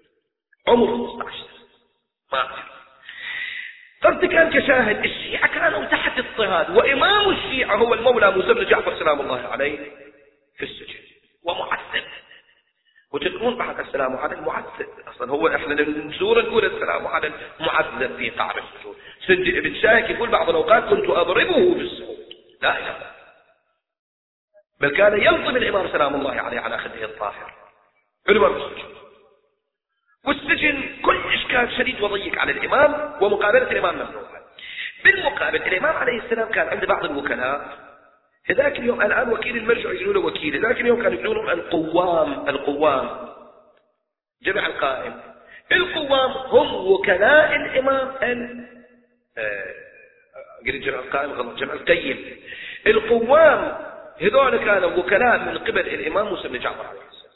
عمره 0.69 1.07
15 1.07 1.37
سنة. 1.39 1.69
ما 2.33 2.39
أعتقد 2.39 2.73
صرت 4.03 4.25
كان 4.25 4.51
كشاهد 4.51 5.05
الشيعة 5.05 5.47
كانوا 5.55 5.85
تحت 5.85 6.19
اضطهاد 6.19 6.71
وإمام 6.71 7.31
الشيعة 7.31 7.77
هو 7.77 7.95
المولى 7.95 8.31
موسى 8.31 8.55
بن 8.55 8.65
جعفر 8.67 8.99
سلام 8.99 9.21
الله 9.21 9.49
عليه 9.49 9.79
في 10.57 10.65
السجن 10.65 11.01
ومعذب. 11.43 12.05
وتقولون 13.13 13.57
بعد 13.57 13.81
السلام 13.81 14.17
على 14.17 14.35
المعذب 14.35 14.87
أصلا. 15.09 15.31
هو 15.31 15.49
إحنا 15.49 15.75
نزور 15.75 16.43
نقول 16.43 16.65
السلام 16.65 17.07
على 17.07 17.33
المعذب 17.61 18.17
في 18.17 18.31
قعر 18.31 18.59
السجود 18.59 18.97
سجن 19.27 19.57
ابن 19.57 19.75
شايك 19.75 20.11
يقول 20.11 20.31
بعض 20.31 20.49
الأوقات 20.49 20.85
كنت 20.85 21.11
أضربه 21.11 21.75
بالسجود 21.75 22.17
لا 22.63 22.79
إلا 22.79 23.13
بل 24.81 24.97
كان 24.97 25.23
ينظم 25.23 25.57
الإمام 25.57 25.89
سلام 25.89 26.15
الله 26.15 26.41
عليه 26.41 26.61
على 26.61 26.79
خده 26.79 27.05
الطاهر. 27.05 27.53
علما 28.29 28.47
السجن 28.47 28.93
والسجن 30.27 30.83
كل 31.03 31.35
إشكال 31.35 31.73
شديد 31.79 32.01
وضيق 32.01 32.39
على 32.39 32.53
الإمام 32.53 33.23
ومقابلة 33.23 33.71
الإمام 33.71 33.95
ممنوعه 33.95 34.43
بالمقابل 35.05 35.63
الإمام 35.63 35.97
عليه 35.97 36.19
السلام 36.23 36.49
كان 36.49 36.69
عند 36.69 36.85
بعض 36.85 37.05
الوكلاء 37.05 37.79
ذاك 38.51 38.79
اليوم 38.79 39.03
الآن 39.03 39.33
وكيل 39.33 39.57
المرجع 39.57 39.91
له 39.91 40.21
وكيل. 40.21 40.63
ذاك 40.63 40.81
اليوم 40.81 41.03
كانوا 41.03 41.21
يقولون 41.21 41.51
القوام 41.51 42.49
القوام. 42.49 43.29
جمع 44.43 44.67
القائم. 44.67 45.21
القوام 45.73 46.31
هم 46.31 46.87
وكلاء 46.93 47.57
الإمام 47.57 48.13
ال 48.23 48.67
آه، 49.39 49.75
قلت 50.67 50.83
جمع 50.83 50.99
القائم 50.99 51.31
غلط. 51.33 51.59
جمع 51.59 51.73
القيم. 51.73 52.37
القوام 52.87 53.93
هذول 54.21 54.57
كانوا 54.57 54.97
وكلاء 54.97 55.39
من 55.39 55.59
قبل 55.59 55.89
الإمام 55.89 56.27
موسى 56.27 56.49
بن 56.49 56.59
جعفر 56.59 56.87
عليه 56.87 57.01
السلام. 57.11 57.33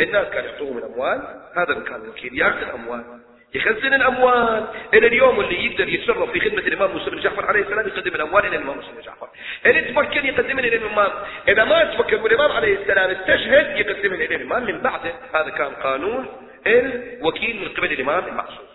الناس 0.00 0.28
كانوا 0.28 0.50
يعطوهم 0.50 0.78
الأموال 0.78 1.42
هذا 1.56 1.74
كان 1.74 2.04
الوكيل 2.04 2.38
يأخذ 2.38 2.62
الأموال 2.62 3.23
يخزن 3.54 3.94
الأموال. 3.94 4.68
إلى 4.94 5.06
اليوم 5.06 5.40
اللي 5.40 5.64
يقدر 5.64 5.88
يتصرف 5.88 6.30
في 6.30 6.40
خدمة 6.40 6.60
الإمام 6.60 6.90
موسى 6.90 7.10
بن 7.10 7.20
جعفر 7.20 7.46
عليه 7.46 7.60
السلام 7.60 7.88
يقدم 7.88 8.14
الأموال 8.14 8.46
إلى 8.46 8.56
الإمام 8.56 8.76
موسى 8.76 8.92
بن 8.92 9.00
جعفر. 9.00 9.28
اللي 9.66 9.80
تفكر 9.82 10.24
يقدمها 10.24 10.64
إلى 10.64 10.76
الإمام. 10.76 11.12
إذا 11.48 11.64
ما 11.64 11.84
تفكر 11.84 12.22
والإمام 12.22 12.52
عليه 12.52 12.82
السلام 12.82 13.10
استشهد 13.10 13.78
يقدمها 13.78 14.16
إلى 14.16 14.34
الإمام. 14.34 14.64
من 14.64 14.80
بعده 14.80 15.14
هذا 15.34 15.50
كان 15.50 15.74
قانون 15.74 16.50
الوكيل 16.66 17.60
من 17.60 17.68
قبل 17.68 17.92
الإمام 17.92 18.28
المعصوم. 18.28 18.66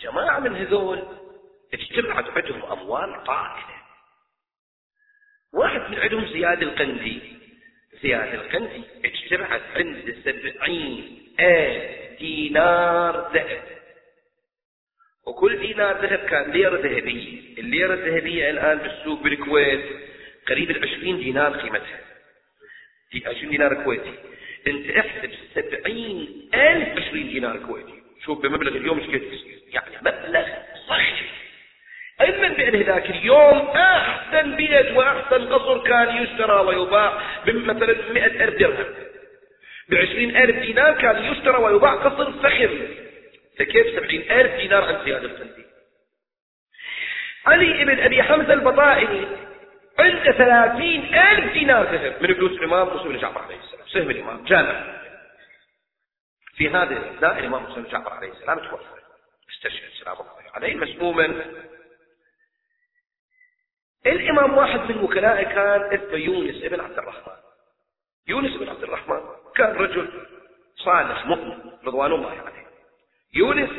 جماعة 0.00 0.38
من 0.38 0.56
هذول 0.56 1.02
اجتمعت 1.74 2.24
عندهم 2.36 2.62
أموال 2.72 3.24
طائلة 3.24 3.80
واحد 5.52 5.90
من 5.90 5.98
عندهم 5.98 6.26
زياد 6.26 6.62
القندي. 6.62 7.40
زياد 8.02 8.34
القندي 8.34 8.82
اجتمعت 9.04 9.62
عند 9.76 10.16
سبعين 10.24 11.26
ألف 11.40 11.99
دينار 12.20 13.30
ذهب. 13.34 13.62
وكل 15.26 15.60
دينار 15.60 16.06
ذهب 16.06 16.18
كان 16.18 16.50
ليرة 16.50 16.76
ذهبية. 16.76 17.58
الليرة 17.58 17.94
الذهبية 17.94 18.50
الآن 18.50 18.78
بالسوق 18.78 19.22
بالكويت 19.22 19.84
قريب 20.48 20.70
العشرين 20.70 21.18
دينار 21.18 21.56
قيمتها. 21.56 22.00
في 23.10 23.22
عشرين 23.26 23.50
دينار 23.50 23.84
كويتي. 23.84 24.14
انت 24.66 24.90
احسب 24.90 25.30
سبعين 25.54 26.50
ألف 26.54 26.98
عشرين 26.98 27.28
دينار 27.28 27.56
كويتي. 27.56 28.02
شوف 28.24 28.42
بمبلغ 28.42 28.76
اليوم 28.76 28.98
إيش 28.98 29.08
قد 29.08 29.22
يعني 29.72 29.96
مبلغ 30.00 30.46
ضخم 30.88 31.30
علما 32.20 32.48
بأن 32.48 32.82
ذاك 32.82 33.10
اليوم 33.10 33.68
أحسن 33.68 34.56
بيت 34.56 34.90
وأحسن 34.90 35.52
قصر 35.52 35.84
كان 35.84 36.22
يشترى 36.22 36.60
ويباع 36.60 37.22
بمثلا 37.46 38.12
مئة 38.12 38.44
ألف 38.44 38.58
درهم. 38.58 38.94
بعشرين 39.90 40.36
ألف 40.36 40.56
دينار 40.56 41.00
كان 41.00 41.24
يشترى 41.24 41.56
ويباع 41.56 41.94
قصر 41.94 42.32
فخم. 42.32 42.78
فكيف 43.58 43.86
سبعين 43.86 44.30
ألف 44.30 44.54
دينار 44.54 44.84
عن 44.84 45.04
زياد 45.04 45.24
القندي 45.24 45.64
علي 47.46 47.84
بن 47.84 48.00
أبي 48.00 48.22
حمزة 48.22 48.52
البطائني 48.52 49.26
عنده 49.98 50.32
ثلاثين 50.32 51.14
ألف 51.14 51.52
دينار 51.52 51.82
ذهب 51.82 52.22
من 52.22 52.34
فلوس 52.34 52.52
الإمام 52.52 52.88
بن 52.88 53.18
جعفر 53.18 53.42
عليه 53.42 53.56
السلام. 53.56 53.86
سهم 53.86 54.10
الإمام. 54.10 54.44
جامع. 54.44 55.00
في 56.54 56.68
هذه 56.68 56.82
الأثناء 56.82 57.38
الإمام 57.38 57.64
بن 57.64 57.84
جعفر 57.90 58.12
عليه 58.12 58.32
السلام 58.32 58.58
توفى. 58.58 58.84
استشهد 59.50 59.90
سلام 60.04 60.16
الله 60.16 60.52
عليه. 60.54 60.74
مسموما. 60.74 61.44
الإمام 64.06 64.58
واحد 64.58 64.80
من 64.80 64.98
وكلائه 65.04 65.44
كان 65.44 66.00
اسمه 66.00 66.16
يونس 66.16 66.64
ابن 66.64 66.80
عبد 66.80 66.98
الرحمن. 66.98 67.49
يونس 68.28 68.56
بن 68.56 68.68
عبد 68.68 68.82
الرحمن 68.82 69.20
كان 69.56 69.76
رجل 69.76 70.08
صالح 70.76 71.26
مؤمن 71.26 71.58
رضوان 71.86 72.12
الله 72.12 72.30
عليه. 72.30 72.66
يونس 73.34 73.70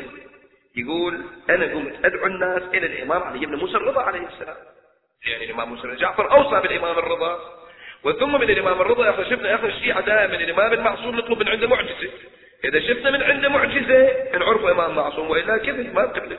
يقول 0.76 1.24
أنا 1.50 1.64
قمت 1.74 2.04
أدعو 2.04 2.26
الناس 2.26 2.62
إلى 2.62 2.86
الإمام 2.86 3.22
علي 3.22 3.46
بن 3.46 3.54
موسى 3.54 3.76
الرضا 3.76 4.02
عليه 4.02 4.28
السلام. 4.28 4.56
يعني 5.26 5.44
الإمام 5.44 5.68
موسى 5.68 5.82
بن 5.82 5.96
جعفر 5.96 6.32
أوصى 6.32 6.60
بالإمام 6.60 6.98
الرضا. 6.98 7.38
وثم 8.04 8.32
من 8.32 8.50
الإمام 8.50 8.80
الرضا 8.80 9.10
إحنا 9.10 9.24
شفنا 9.24 9.54
اخر 9.54 9.68
الشيعة 9.68 10.00
دائما. 10.00 10.34
الإمام 10.34 10.72
المعصوم 10.72 11.16
نطلب 11.16 11.38
من 11.38 11.48
عنده 11.48 11.68
معجزة. 11.68 12.10
إذا 12.64 12.80
شفنا 12.80 13.10
من 13.10 13.22
عنده 13.22 13.48
معجزة 13.48 14.32
نعرفه 14.38 14.72
إمام 14.72 14.94
معصوم 14.94 15.30
وإلا 15.30 15.58
كذب 15.58 15.94
ما 15.94 16.02
نقبله 16.02 16.38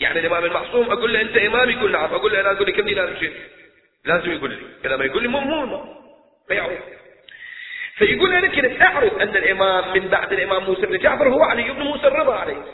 يعني 0.00 0.18
الإمام 0.18 0.44
المعصوم 0.44 0.90
أقول 0.90 1.12
له 1.12 1.20
أنت 1.20 1.36
إمام 1.36 1.70
يقول 1.70 1.92
نعم. 1.92 2.14
أقول 2.14 2.32
له 2.32 2.40
أنا 2.40 2.52
أقول 2.52 2.66
لي 2.66 2.72
كم 2.72 2.82
دينار 2.82 3.32
لازم 4.04 4.32
يقول 4.32 4.50
لي. 4.50 4.58
إذا 4.84 4.96
ما 4.96 5.04
يقول 5.04 5.22
لي 5.22 5.28
مو 5.28 5.40
مو. 5.40 5.99
ما 6.50 6.56
يعرف 6.56 6.78
فيقول 7.94 8.32
أنا 8.34 8.48
كنت 8.48 8.82
أعرف 8.82 9.12
أن 9.12 9.36
الإمام 9.36 9.94
من 9.94 10.08
بعد 10.08 10.32
الإمام 10.32 10.64
موسى 10.64 10.86
بن 10.86 10.98
جعفر 10.98 11.28
هو 11.28 11.42
علي 11.42 11.72
بن 11.72 11.82
موسى 11.82 12.06
الرضا 12.06 12.34
عليه 12.34 12.64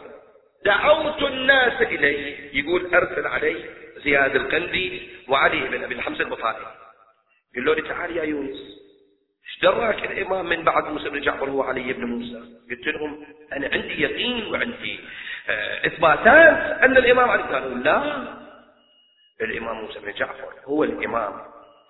دعوت 0.65 1.23
الناس 1.23 1.83
إليه. 1.83 2.51
يقول 2.53 2.95
أرسل 2.95 3.27
علي 3.27 3.65
زياد 4.05 4.37
القندي 4.37 5.09
وعلي 5.29 5.69
بن 5.69 5.85
أبي 5.85 5.95
الحمزة 5.95 6.25
البطاري 6.25 6.67
يقول 7.55 7.67
له 7.77 7.89
تعال 7.89 8.17
يا 8.17 8.23
يونس 8.23 8.57
إيش 9.47 9.61
دراك 9.63 10.05
الإمام 10.05 10.49
من 10.49 10.65
بعد 10.65 10.85
موسى 10.85 11.09
بن 11.09 11.21
جعفر 11.21 11.51
هو 11.51 11.63
علي 11.63 11.93
بن 11.93 12.05
موسى؟ 12.05 12.43
قلت 12.71 12.87
لهم 12.87 13.27
أنا 13.53 13.71
عندي 13.73 14.03
يقين 14.03 14.47
وعندي 14.53 15.01
آه، 15.49 15.87
إثباتات 15.87 16.83
أن 16.83 16.97
الإمام 16.97 17.31
علي. 17.31 17.43
قالوا 17.43 17.75
لا 17.75 18.25
الإمام 19.41 19.77
موسى 19.77 19.99
بن 20.01 20.13
جعفر 20.13 20.53
هو 20.65 20.85
الإمام 20.85 21.33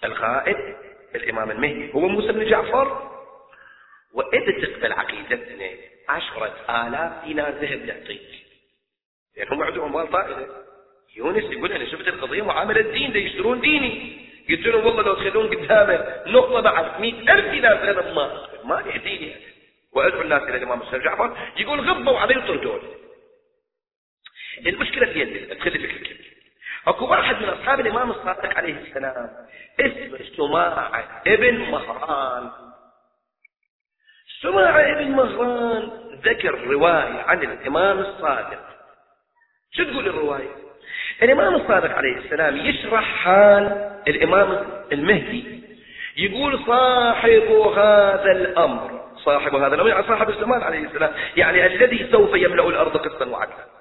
الغائب 0.04 0.76
الإمام 1.16 1.50
المهدي. 1.50 1.92
هو 1.94 2.08
موسى 2.08 2.32
بن 2.32 2.46
جعفر. 2.46 3.12
وإذا 4.12 4.66
تقبل 4.66 4.92
عقيدتنا 4.92 5.70
عشرة 6.08 6.54
آلاف 6.70 7.24
دينار 7.24 7.50
ذهب 7.50 7.84
يعطيك. 7.84 8.20
يعني 9.36 9.50
هم 9.50 9.62
عندهم 9.62 9.84
أموال 9.84 10.10
طائلة. 10.10 10.46
يونس 11.16 11.44
يقول 11.44 11.72
أنا 11.72 11.86
شفت 11.86 12.08
القضية 12.08 12.42
معاملة 12.42 12.80
دين 12.80 13.12
ده 13.12 13.18
يشترون 13.18 13.60
ديني. 13.60 14.26
قلت 14.50 14.66
لهم 14.66 14.86
والله 14.86 15.02
لو 15.02 15.14
تخلون 15.14 15.54
قدامه 15.54 16.22
نقطة 16.26 16.60
بعد 16.60 17.00
مئة 17.00 17.34
ألف 17.34 17.50
دينار 17.50 17.84
ذهب 17.84 18.14
ما 18.14 18.48
ما 18.64 18.80
يعطيني 18.80 19.36
وأدعو 19.92 20.20
الناس 20.20 20.42
إلى 20.42 20.56
الإمام 20.56 20.78
مسلم 20.78 21.02
جعفر. 21.02 21.36
يقول 21.56 21.80
غضوا 21.80 22.18
علي 22.18 22.36
وطردون 22.36 22.80
المشكلة 24.66 25.06
في 25.12 25.20
يدي 25.20 25.54
تخلي 25.54 25.78
فكرة. 25.78 25.98
كبير 25.98 26.25
اكو 26.86 27.06
واحد 27.06 27.42
من 27.42 27.48
اصحاب 27.48 27.80
الامام 27.80 28.10
الصادق 28.10 28.56
عليه 28.56 28.74
السلام 28.74 29.30
اسمه 29.80 30.18
سماعة 30.36 31.22
ابن 31.26 31.58
مهران. 31.58 32.50
سماعة 34.42 34.80
ابن 34.80 35.10
مهران 35.10 35.90
ذكر 36.24 36.64
رواية 36.64 37.22
عن 37.22 37.42
الإمام 37.42 37.98
الصادق. 37.98 38.60
شو 39.72 39.84
تقول 39.84 40.08
الرواية؟ 40.08 40.48
الإمام 41.22 41.54
الصادق 41.54 41.94
عليه 41.94 42.16
السلام 42.16 42.56
يشرح 42.56 43.04
حال 43.04 43.64
الإمام 44.08 44.66
المهدي. 44.92 45.62
يقول 46.16 46.64
صاحب 46.66 47.50
هذا 47.76 48.32
الأمر 48.32 49.06
صاحب 49.24 49.54
هذا 49.54 49.74
الأمر 49.74 49.88
يعني 49.88 50.06
صاحب 50.06 50.28
الزمان 50.28 50.62
عليه 50.62 50.78
السلام 50.78 51.12
يعني 51.36 51.66
الذي 51.66 52.08
سوف 52.12 52.34
يملأ 52.34 52.68
الأرض 52.68 52.96
قسطا 52.96 53.26
وعدلا. 53.26 53.75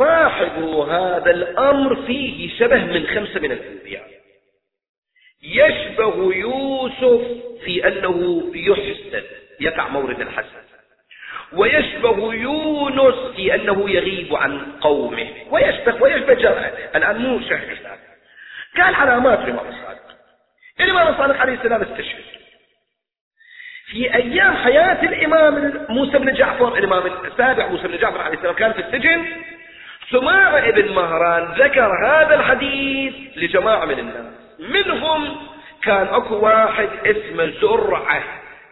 صاحب 0.00 0.62
هذا 0.88 1.30
الأمر 1.30 2.06
فيه 2.06 2.58
شبه 2.58 2.84
من 2.84 3.06
خمسة 3.06 3.40
من 3.40 3.52
الأنبياء. 3.52 4.10
يشبه 5.42 6.34
يوسف 6.34 7.26
في 7.64 7.88
أنه 7.88 8.44
يحسن 8.54 9.22
يقع 9.60 9.88
مورد 9.88 10.20
الحسن. 10.20 10.60
ويشبه 11.52 12.34
يونس 12.34 13.36
في 13.36 13.54
أنه 13.54 13.90
يغيب 13.90 14.34
عن 14.34 14.72
قومه. 14.80 15.28
ويشبه 15.50 16.02
ويشبه 16.02 16.34
جرأة 16.34 16.72
الآن 16.96 17.16
مو 17.16 17.40
شهر 17.40 17.78
كان 18.76 18.94
علامات 18.94 19.38
الإمام 19.38 19.68
الصادق 19.68 20.16
الإمام 20.80 21.08
الصادق 21.08 21.36
عليه 21.36 21.52
السلام 21.52 21.82
استشهد. 21.82 22.24
في 23.86 24.14
أيام 24.14 24.56
حياة 24.56 25.02
الإمام 25.02 25.86
موسى 25.88 26.18
بن 26.18 26.32
جعفر 26.32 26.78
الإمام 26.78 27.06
السابع 27.24 27.66
موسى 27.66 27.88
بن 27.88 27.98
جعفر 27.98 28.20
عليه 28.20 28.36
السلام 28.36 28.54
كان 28.54 28.72
في 28.72 28.80
السجن. 28.80 29.26
سماع 30.10 30.58
ابن 30.68 30.92
مهران 30.92 31.52
ذكر 31.52 32.06
هذا 32.06 32.34
الحديث 32.34 33.14
لجماعة 33.36 33.84
من 33.84 33.98
الناس. 33.98 34.26
منهم 34.58 35.36
كان 35.82 36.06
أكو 36.06 36.34
واحد 36.34 36.88
اسمه 37.06 37.52
زرعة 37.62 38.22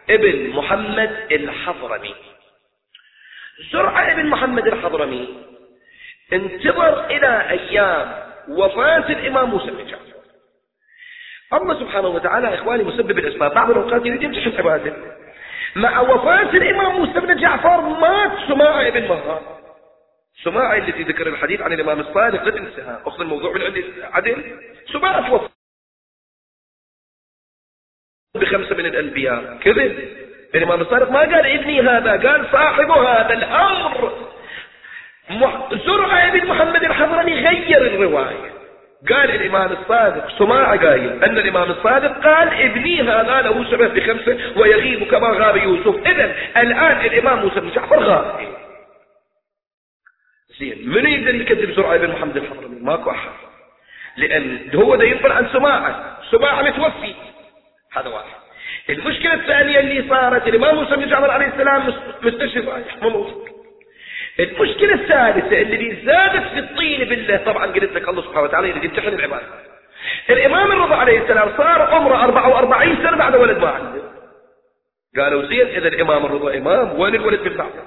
ابن 0.09 0.49
محمد 0.49 1.27
الحضرمي. 1.31 2.15
زرعة 3.71 4.11
ابن 4.11 4.25
محمد 4.25 4.67
الحضرمي 4.67 5.29
انتظر 6.33 7.05
إلى 7.05 7.49
أيام 7.49 8.29
وفاة 8.49 9.09
الإمام 9.09 9.49
موسى 9.49 9.71
بن 9.71 9.85
جعفر 9.85 10.03
الله. 11.53 11.79
سبحانه 11.79 12.07
وتعالى 12.07 12.53
إخواني 12.55 12.83
مسبب 12.83 13.19
الأسباب 13.19 13.53
بعض 13.53 13.69
الأوقات 13.69 14.05
يريد 14.05 14.23
يمتحن 14.23 14.57
عباده 14.57 14.93
مع 15.75 15.99
وفاة 15.99 16.49
الإمام 16.49 16.95
موسى 16.95 17.19
بن 17.19 17.35
جعفر 17.41 17.81
مات 17.81 18.31
سماعة 18.47 18.89
بن 18.89 19.07
مهار 19.07 19.58
سماعة 20.43 20.77
التي 20.77 21.03
ذكر 21.03 21.27
الحديث 21.27 21.61
عن 21.61 21.73
الإمام 21.73 21.99
الصادق 21.99 22.43
لا 22.43 22.51
تنساها 22.51 23.01
أخذ 23.05 23.21
الموضوع 23.21 23.53
من 23.53 23.61
عند 23.61 23.83
عدل. 24.13 24.59
سماعة 24.93 25.29
توفى. 25.29 25.49
بخمسة 28.35 28.75
من 28.75 28.85
الأنبياء. 28.85 29.57
كذب. 29.57 30.09
الإمام 30.55 30.81
الصادق 30.81 31.11
ما 31.11 31.19
قال 31.19 31.45
ابني 31.45 31.81
هذا 31.81 32.29
قال 32.29 32.51
صاحب 32.51 32.91
هذا 32.91 33.33
الأمر. 33.33 34.29
زرعة 35.85 36.31
بن 36.31 36.47
محمد 36.47 36.83
الحضرمي 36.83 37.33
غير 37.33 37.81
الرواية. 37.81 38.51
قال 39.09 39.31
الإمام 39.31 39.71
الصادق 39.71 40.37
سماع 40.37 40.75
قايل 40.75 41.23
أن 41.23 41.37
الإمام 41.37 41.71
الصادق 41.71 42.23
قال 42.23 42.47
ابني 42.47 43.01
هذا 43.01 43.41
له 43.41 43.71
شبه 43.71 43.87
بخمسة 43.87 44.59
ويغيب 44.59 45.03
كما 45.03 45.27
غاب 45.27 45.57
يوسف. 45.57 46.07
إذا 46.07 46.35
الآن 46.57 47.05
الإمام 47.05 47.39
موسى 47.39 47.59
بن 47.59 47.69
جعفر 47.69 47.99
غاب 47.99 48.68
زين. 50.59 50.89
من 50.89 51.07
يقدر 51.07 51.35
يكذب 51.35 51.71
زرعة 51.71 51.97
بن 51.97 52.09
محمد 52.11 52.37
الحضرمي 52.37 52.79
ماكو 52.81 53.09
أحد. 53.11 53.29
لأن 54.17 54.69
هو 54.75 54.95
ده 54.95 55.03
ينقل 55.03 55.31
عن 55.31 55.47
سماعة. 55.53 56.17
سماعة 56.31 56.61
متوفي 56.61 57.13
هذا 57.93 58.09
واحد. 58.09 58.39
المشكلة 58.89 59.33
الثانية 59.33 59.79
اللي 59.79 60.09
صارت 60.09 60.47
الإمام 60.47 60.75
موسى 60.75 60.95
بن 60.95 61.09
جعفر 61.09 61.31
عليه 61.31 61.45
السلام 61.47 61.93
مستشفى. 62.23 62.83
موجود 63.01 63.49
المشكلة 64.39 64.93
الثالثة 64.93 65.61
اللي 65.61 65.95
زادت 66.05 66.47
في 66.53 66.59
الطين 66.59 67.09
بالله 67.09 67.37
طبعا 67.37 67.65
قلت 67.65 67.93
لك 67.93 68.09
الله 68.09 68.21
سبحانه 68.21 68.41
وتعالى 68.41 68.69
يريد 68.69 68.83
يمتحن 68.83 69.07
العباد 69.07 69.41
الإمام 70.29 70.71
الرضا 70.71 70.95
عليه 70.95 71.19
السلام 71.21 71.49
صار 71.57 71.81
عمره 71.81 72.23
44 72.23 72.95
سنة 72.95 73.17
بعد 73.17 73.35
ولد 73.35 73.57
ما 73.57 73.69
عنده 73.69 74.01
قالوا 75.17 75.45
زين 75.45 75.67
إذا 75.67 75.87
الإمام 75.87 76.25
الرضا 76.25 76.57
إمام 76.57 76.99
وين 76.99 77.15
الولد 77.15 77.47
بعده 77.57 77.83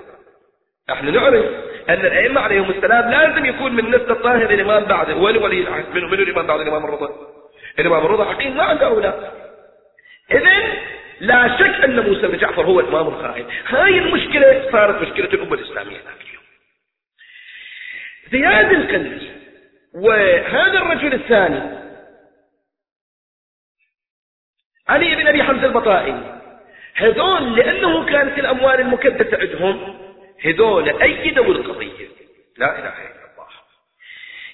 إحنا 0.90 1.10
نعرف. 1.10 1.44
أن 1.88 2.06
الأئمة 2.06 2.40
عليهم 2.40 2.70
السلام 2.70 3.10
لازم 3.10 3.44
يكون 3.44 3.72
من 3.72 3.88
نسل 3.88 4.10
الطاهر 4.10 4.50
الإمام 4.50 4.84
بعده 4.84 5.16
ولي 5.16 5.60
العهد 5.60 5.94
من, 5.94 6.04
من 6.04 6.20
الإمام 6.20 6.46
بعد 6.46 6.60
الإمام 6.60 6.84
الرضا. 6.84 7.10
الإمام 7.78 8.06
الرضا 8.06 8.24
حقيقي 8.24 8.50
ما 8.50 8.62
عنده 8.62 8.86
أولاد 8.86 9.30
إذن 10.30 10.72
لا 11.20 11.58
شك 11.58 11.84
أن 11.84 12.00
موسى 12.00 12.26
بن 12.26 12.38
جعفر 12.38 12.62
هو 12.62 12.80
الإمام 12.80 13.08
الخائن 13.08 13.46
هاي 13.66 13.98
المشكلة 13.98 14.68
صارت 14.72 15.02
مشكلة 15.02 15.26
الأمة 15.26 15.54
الإسلامية 15.54 15.96
ذاك 15.96 16.20
اليوم. 16.20 16.42
زياد 18.32 18.72
القندي 18.72 19.30
وهذا 19.94 20.78
الرجل 20.78 21.14
الثاني 21.14 21.82
علي 24.88 25.14
بن 25.14 25.26
أبي 25.26 25.42
حمزة 25.42 25.66
البطائي 25.66 26.38
هذول 26.94 27.56
لأنه 27.56 28.06
كانت 28.06 28.38
الأموال 28.38 28.80
المكدسة 28.80 29.38
عندهم 29.40 30.01
هذول 30.44 31.02
أيدوا 31.02 31.44
القضية 31.44 32.08
لا 32.56 32.78
إله 32.78 32.88
إلا 32.88 33.24
الله. 33.32 33.48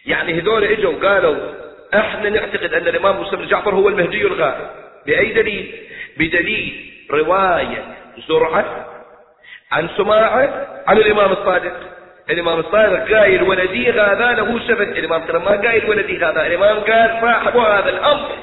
يعني 0.07 0.41
هذول 0.41 0.65
إجوا 0.65 1.09
قالوا 1.09 1.55
إحنا 1.95 2.31
نعتقد 2.31 2.75
أن 2.75 2.89
الإمام 2.89 3.17
موسى 3.17 3.37
بن 3.37 3.47
جعفر 3.47 3.75
هو 3.75 3.89
المهدي 3.89 4.23
الغائب. 4.23 4.71
بأي 5.07 5.33
دليل؟ 5.33 5.89
بدليل 6.17 6.93
رواية 7.11 7.97
زرعة 8.29 8.87
عن 9.73 9.89
سماعة 9.97 10.83
عن 10.87 10.99
الإمام 10.99 11.33
الصادق. 11.33 11.77
الإمام 12.31 12.61
الصادق 12.61 13.15
قايل 13.15 13.43
ولدي 13.43 13.91
هذا 13.91 14.33
له 14.33 14.69
شبه 14.69 14.83
الإمام 14.83 15.25
ترى 15.25 15.39
ما 15.39 15.69
قايل 15.69 15.91
ولدي 15.91 16.19
هذا. 16.19 16.47
الإمام 16.47 16.81
قال 16.81 17.19
صاحب 17.21 17.57
هذا 17.57 17.89
الأمر. 17.89 18.39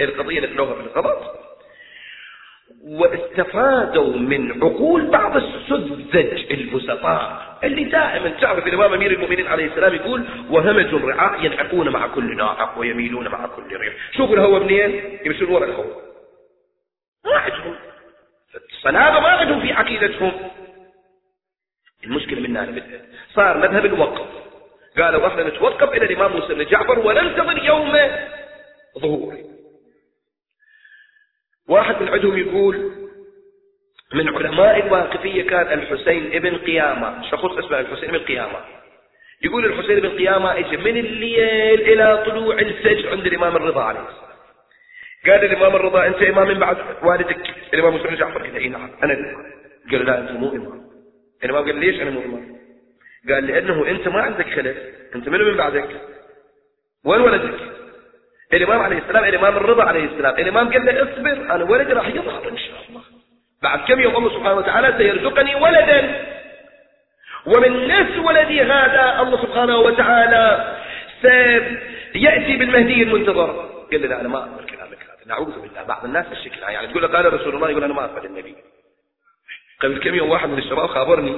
القضية 0.00 0.40
نقلوها 0.40 0.74
بالغلط 0.74 1.45
واستفادوا 2.86 4.16
من 4.16 4.62
عقول 4.62 5.10
بعض 5.10 5.36
السذج 5.36 6.50
البسطاء 6.50 7.58
اللي 7.64 7.84
دائما 7.84 8.28
تعرف 8.28 8.66
الإمام 8.66 8.92
أمير 8.92 9.10
المؤمنين 9.10 9.46
عليه 9.46 9.66
السلام 9.66 9.94
يقول 9.94 10.26
وهمج 10.50 10.94
الرعاء 10.94 11.44
ينعقون 11.44 11.88
مع 11.88 12.06
كل 12.06 12.36
ناعق 12.36 12.78
ويميلون 12.78 13.28
مع 13.28 13.46
كل 13.46 13.76
ريح. 13.76 13.94
شوفوا 14.16 14.34
الهوى 14.34 14.60
منين؟ 14.60 15.18
يمشون 15.24 15.48
ورا 15.48 15.64
الهوى 15.64 15.96
ما 17.24 17.36
عندهم 17.36 17.74
الصلابة 18.72 19.20
ما 19.20 19.28
عندهم 19.28 19.60
في 19.60 19.72
عقيدتهم. 19.72 20.32
المشكلة 22.04 22.40
من 22.40 22.56
هنا 22.56 22.82
صار 23.34 23.58
مذهب 23.58 23.84
الوقف. 23.86 24.26
قالوا 24.98 25.26
إحنا 25.26 25.48
نتوقف 25.48 25.92
إلى 25.92 26.04
الإمام 26.04 26.32
موسى 26.32 26.54
بن 26.54 26.64
جعفر 26.64 26.98
وننتظر 26.98 27.64
يوم 27.64 27.92
ظهوره 28.98 29.55
واحد 31.68 32.02
من 32.02 32.08
عندهم 32.08 32.38
يقول 32.38 32.92
من 34.14 34.28
علماء 34.28 34.86
الواقفية 34.86 35.42
كان 35.46 35.78
الحسين 35.78 36.32
ابن 36.34 36.56
قيامة 36.56 37.30
شخص 37.30 37.44
اسمه 37.44 37.80
الحسين 37.80 38.08
ابن 38.08 38.18
قيامة. 38.18 38.58
يقول 39.42 39.66
الحسين 39.66 40.00
بن 40.00 40.08
قيامة 40.08 40.58
اجى 40.58 40.76
من 40.76 40.96
الليل 40.96 41.80
إلى 41.80 42.24
طلوع 42.26 42.58
الفجر 42.58 43.10
عند 43.10 43.26
الإمام 43.26 43.56
الرضا 43.56 43.82
عليه 43.82 44.00
السلام. 44.00 44.26
قال 45.26 45.44
الإمام 45.44 45.76
الرضا 45.76 46.06
أنت 46.06 46.22
إمام 46.22 46.48
من 46.48 46.58
بعد 46.58 46.76
والدك؟ 47.02 47.54
الإمام 47.74 47.94
مسلم 47.94 48.14
جعفر 48.14 48.42
قال 48.42 48.56
اي 48.56 48.68
نعم. 48.68 48.90
أنا 49.02 49.14
قال 49.90 50.06
لا 50.06 50.18
أنت 50.18 50.30
مو 50.30 50.50
إمام. 50.52 50.86
الإمام 51.44 51.64
قال 51.64 51.76
ليش 51.76 52.00
أنا 52.02 52.10
مو 52.10 52.20
إمام؟ 52.20 52.56
قال 53.28 53.46
لأنه 53.46 53.88
أنت 53.88 54.08
ما 54.08 54.20
عندك 54.22 54.46
خلف 54.46 54.76
أنت 55.14 55.28
منو 55.28 55.44
من 55.44 55.56
بعدك؟ 55.56 55.88
وين 57.04 57.20
ولدك؟ 57.20 57.58
الإمام 58.52 58.80
عليه 58.80 58.98
السلام 58.98 59.24
الإمام 59.24 59.56
الرضا 59.56 59.84
عليه 59.84 60.04
السلام 60.04 60.34
الإمام 60.34 60.72
قال 60.72 60.86
له 60.86 61.02
اصبر 61.02 61.54
أنا 61.54 61.64
ولدي 61.64 61.92
راح 61.92 62.06
يظهر 62.08 62.48
إن 62.48 62.58
شاء 62.58 62.76
الله. 62.88 63.00
بعد 63.62 63.80
كم 63.88 64.00
يوم 64.00 64.16
الله 64.16 64.30
سبحانه 64.30 64.54
وتعالى 64.54 64.94
سيرزقني 64.98 65.54
ولدا. 65.54 66.26
ومن 67.46 67.88
نفس 67.88 68.18
ولدي 68.18 68.62
هذا 68.62 69.20
الله 69.20 69.42
سبحانه 69.42 69.78
وتعالى 69.78 70.76
سيأتي 71.22 72.56
بالمهدي 72.56 73.02
المنتظر. 73.02 73.70
قال 73.92 74.02
له 74.02 74.08
لا 74.08 74.20
أنا 74.20 74.28
ما 74.28 74.38
أقبل 74.38 74.64
كلامك 74.64 74.98
هذا. 74.98 75.26
نعوذ 75.26 75.60
بالله 75.60 75.82
بعض 75.82 76.04
الناس 76.04 76.26
الشكل 76.32 76.58
يعني 76.62 76.86
تقول 76.86 77.02
له 77.02 77.08
قال 77.08 77.34
رسول 77.34 77.54
الله 77.54 77.70
يقول 77.70 77.84
أنا 77.84 77.94
ما 77.94 78.04
أقبل 78.04 78.26
النبي. 78.26 78.54
قبل 79.80 79.98
كم 79.98 80.14
يوم 80.14 80.30
واحد 80.30 80.48
من 80.48 80.58
الشباب 80.58 80.86
خابرني 80.86 81.32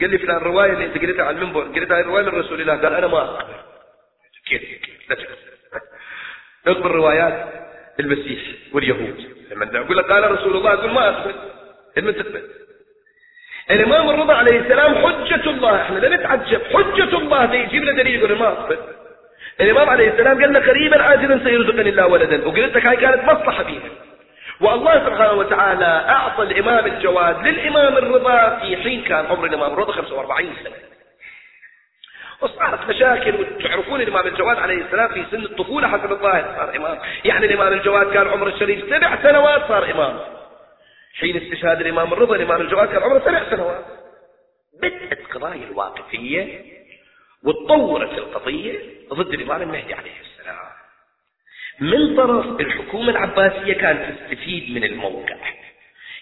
قال 0.00 0.10
لي 0.10 0.18
فلان 0.18 0.36
الرواية 0.36 0.72
اللي 0.72 0.84
أنت 0.84 0.98
قريتها 0.98 1.24
على 1.24 1.36
المنبر 1.36 1.62
قريتها 1.62 2.00
الرواية 2.00 2.24
من 2.24 2.38
رسول 2.38 2.60
الله 2.60 2.76
قال 2.76 2.94
أنا 2.94 3.06
ما 3.06 3.18
أقبل. 3.18 3.54
كيف 4.46 4.62
كيف؟ 4.62 5.18
اقبل 6.66 6.90
روايات 6.90 7.48
المسيح 8.00 8.40
واليهود. 8.72 9.24
لما 9.50 9.70
أقول 9.74 9.96
لك 9.96 10.12
قال 10.12 10.30
رسول 10.30 10.56
الله 10.56 10.72
أقول 10.72 10.90
ما 10.90 11.10
اثبت 11.10 11.34
لما 11.96 12.12
تثبت 12.12 12.44
الإمام 13.70 14.10
الرضا 14.10 14.34
عليه 14.34 14.60
السلام 14.60 14.94
حجة 14.94 15.50
الله 15.50 15.82
إحنا 15.82 15.98
لا 15.98 16.16
نتعجب. 16.16 16.60
حجة 16.74 17.18
الله 17.18 17.54
يجيب 17.54 17.84
لنا 17.84 18.02
دليل 18.02 18.14
يقول 18.14 18.38
ما 18.38 18.52
اثبت 18.52 18.78
الإمام 19.60 19.90
عليه 19.90 20.08
السلام 20.10 20.40
قال 20.40 20.50
لنا 20.50 20.58
قريبا 20.58 21.02
عاجلا 21.02 21.44
سيرزقني 21.44 21.90
الله 21.90 22.06
ولدا. 22.06 22.46
وقلت 22.46 22.76
لك 22.76 22.86
هاي 22.86 22.96
كانت 22.96 23.24
مصلحة 23.24 23.64
فيها 23.64 23.90
والله 24.60 24.94
سبحانه 25.06 25.32
وتعالى 25.32 25.84
أعطى 26.08 26.42
الإمام 26.42 26.86
الجواد 26.86 27.46
للإمام 27.46 27.96
الرضا 27.96 28.58
في 28.62 28.76
حين 28.76 29.02
كان 29.02 29.26
عمر 29.26 29.44
الإمام 29.44 29.72
الرضا 29.72 29.92
45 29.92 30.50
سنة. 30.64 30.89
وصارت 32.40 32.88
مشاكل 32.88 33.34
وتعرفون 33.34 34.00
الإمام 34.00 34.26
الجواد 34.26 34.58
عليه 34.58 34.84
السلام 34.84 35.08
في 35.08 35.24
سن 35.30 35.44
الطفولة 35.44 35.88
حسب 35.88 36.12
الظاهر 36.12 36.54
صار 36.56 36.76
إمام. 36.76 36.98
يعني 37.24 37.46
الإمام 37.46 37.72
الجواد 37.72 38.12
كان 38.12 38.28
عمره 38.28 38.48
الشريف 38.48 38.84
سبع 38.90 39.22
سنوات 39.22 39.68
صار 39.68 39.90
إمام. 39.90 40.20
حين 41.20 41.36
استشهاد 41.36 41.80
الإمام 41.80 42.12
الرضا 42.12 42.36
الإمام 42.36 42.60
الجواد 42.60 42.88
كان 42.88 43.02
عمره 43.02 43.18
سبع 43.18 43.50
سنوات. 43.50 43.84
بدأت 44.82 45.26
قضايا 45.34 45.64
الواقفية 45.64 46.64
وتطورت 47.44 48.18
القضية 48.18 48.78
ضد 49.12 49.34
الإمام 49.34 49.62
المهدي 49.62 49.94
عليه 49.94 50.20
السلام. 50.20 50.56
من 51.80 52.16
طرف 52.16 52.60
الحكومة 52.60 53.10
العباسية 53.10 53.72
كانت 53.72 54.18
تستفيد 54.18 54.74
من 54.74 54.84
الموقع. 54.84 55.36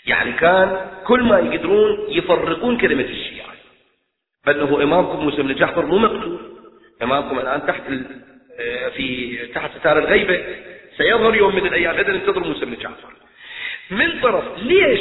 يعني 0.07 0.33
كان 0.33 0.91
كل 1.07 1.23
ما 1.23 1.39
يقدرون 1.39 2.07
يفرقون 2.09 2.79
كلمة 2.79 3.03
الشيعة. 3.03 3.48
هو 4.47 4.83
إمامكم 4.83 5.25
موسى 5.25 5.43
بن 5.43 5.55
جعفر 5.55 5.87
مو 5.87 5.99
مقتول. 5.99 6.39
إمامكم 7.03 7.39
الآن 7.39 7.67
تحت 7.67 7.83
آه، 8.61 8.89
في 8.89 9.37
تحت 9.55 9.71
ستار 9.79 9.99
الغيبة. 9.99 10.45
سيظهر 10.97 11.35
يوم 11.35 11.55
من 11.55 11.67
الأيام. 11.67 11.95
إذا 11.95 12.11
انتظر 12.11 12.41
موسى 12.49 12.65
بن 12.65 12.75
جعفر 12.75 13.13
من 13.91 14.21
طرف 14.21 14.45
ليش 14.59 15.01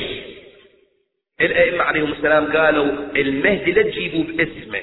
الأئمة 1.41 1.83
عليهم 1.83 2.11
السلام 2.11 2.57
قالوا 2.57 2.85
المهدي 3.15 3.71
لا 3.71 3.81
تجيبوا 3.81 4.23
باسمه؟ 4.23 4.81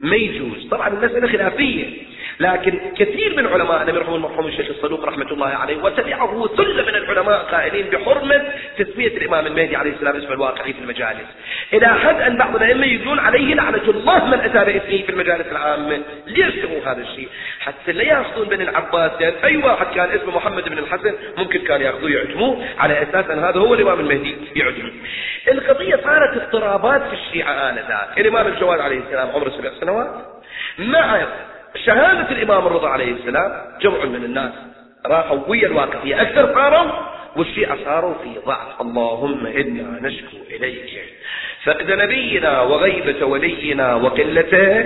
ما 0.00 0.16
يجوز. 0.16 0.68
طبعا 0.70 0.88
المسألة 0.88 1.28
خلافية. 1.28 2.09
لكن 2.40 2.80
كثير 2.96 3.36
من 3.36 3.46
علماء 3.46 3.92
مرحوم 3.92 4.14
المرحوم 4.14 4.46
الشيخ 4.46 4.68
الصدوق 4.68 5.04
رحمة 5.04 5.32
الله 5.32 5.46
عليه 5.48 5.82
وتبعه 5.82 6.48
ثلة 6.56 6.82
من 6.82 6.94
العلماء 6.94 7.38
قائلين 7.38 7.86
بحرمة 7.90 8.42
تسمية 8.78 9.16
الإمام 9.16 9.46
المهدي 9.46 9.76
عليه 9.76 9.90
السلام 9.90 10.16
اسم 10.16 10.32
الواقعي 10.32 10.72
في 10.72 10.78
المجالس. 10.78 11.26
إلى 11.72 11.86
حد 11.86 12.20
أن 12.20 12.36
بعض 12.36 12.56
الأئمة 12.56 12.86
يقولون 12.86 13.18
عليه 13.18 13.54
لعنة 13.54 13.88
الله 13.88 14.24
من 14.24 14.40
أتى 14.40 14.72
باسمه 14.72 15.02
في 15.02 15.08
المجالس 15.08 15.46
العامة. 15.46 16.00
ليش 16.26 16.54
سووا 16.62 16.92
هذا 16.92 17.02
الشيء؟ 17.02 17.28
حتى 17.60 17.92
لا 17.92 18.02
يأخذون 18.02 18.48
بن 18.48 18.60
العباس 18.60 19.12
يعني 19.20 19.44
أي 19.44 19.56
واحد 19.56 19.86
كان 19.94 20.10
اسمه 20.10 20.36
محمد 20.36 20.68
بن 20.68 20.78
الحسن 20.78 21.14
ممكن 21.38 21.58
كان 21.58 21.80
يأخذوه 21.80 22.10
يعجموه 22.10 22.64
على 22.78 23.02
أساس 23.02 23.30
أن 23.30 23.38
هذا 23.38 23.60
هو 23.60 23.74
الإمام 23.74 24.00
المهدي 24.00 24.36
يعجمه 24.56 24.92
القضية 25.48 25.96
صارت 25.96 26.36
اضطرابات 26.36 27.02
في 27.02 27.12
الشيعة 27.12 27.52
آنذاك. 27.52 28.20
الإمام 28.20 28.46
الجواد 28.46 28.80
عليه 28.80 28.98
السلام 28.98 29.28
عمره 29.30 29.50
سبع 29.50 29.70
سنوات. 29.80 30.08
مع 30.78 31.20
شهادة 31.76 32.30
الإمام 32.30 32.66
الرضا 32.66 32.88
عليه 32.88 33.12
السلام 33.12 33.52
جمع 33.80 34.04
من 34.04 34.24
الناس. 34.24 34.52
راحوا 35.06 35.38
ويا 35.48 35.66
الواقفية 35.66 36.22
أكثر 36.22 36.54
صاروا 36.54 36.92
والشيعة 37.36 37.84
صاروا 37.84 38.14
في 38.14 38.40
ضعف. 38.46 38.80
اللهم 38.80 39.46
إنا 39.46 40.08
نشكو 40.08 40.36
إليك. 40.50 41.04
فقد 41.64 41.90
نبينا 41.90 42.60
وغيبة 42.60 43.26
ولينا 43.26 43.94
وقلة 43.94 44.84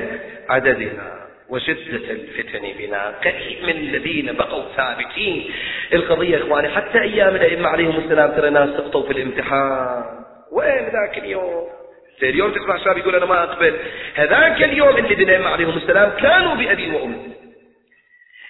عددنا 0.48 1.14
وشدة 1.48 2.10
الفتن 2.10 2.62
بنا. 2.78 3.14
قليل 3.24 3.58
من 3.62 3.70
الذين 3.70 4.32
بقوا 4.32 4.64
ثابتين 4.76 5.50
القضية 5.92 6.38
إخواني 6.38 6.68
حتى 6.68 7.00
أيام 7.00 7.36
الأئمة 7.36 7.68
عليهم 7.68 7.96
السلام 7.96 8.30
ترى 8.30 8.50
ناس 8.50 8.68
سقطوا 8.68 9.02
في 9.02 9.12
الامتحان. 9.12 10.04
وين 10.52 10.84
ذاك 10.84 11.18
اليوم؟ 11.18 11.73
اليوم 12.22 12.52
تسمع 12.52 12.78
شباب 12.78 12.98
يقول 12.98 13.14
أنا 13.14 13.26
ما 13.26 13.42
أقبل. 13.42 13.78
هذاك 14.14 14.62
اليوم 14.62 14.96
اللي 14.96 15.14
الأئمة 15.14 15.48
عليهم 15.48 15.76
السلام 15.76 16.10
كانوا 16.10 16.54
بأبي 16.54 16.90
وأمي. 16.90 17.32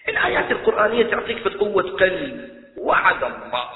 الآيات 0.09 0.51
القرآنية 0.51 1.03
تعطيك 1.03 1.39
في 1.39 1.49
قوة 1.49 1.83
قلب. 1.83 2.55
وعد 2.77 3.25
الله 3.25 3.71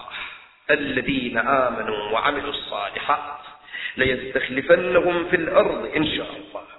الذين 0.70 1.38
آمنوا 1.38 2.10
وعملوا 2.12 2.50
الصالحات 2.50 3.38
ليستخلفنهم 3.96 5.28
في 5.28 5.36
الأرض 5.36 5.90
إن 5.96 6.06
شاء 6.06 6.30
الله. 6.30 6.77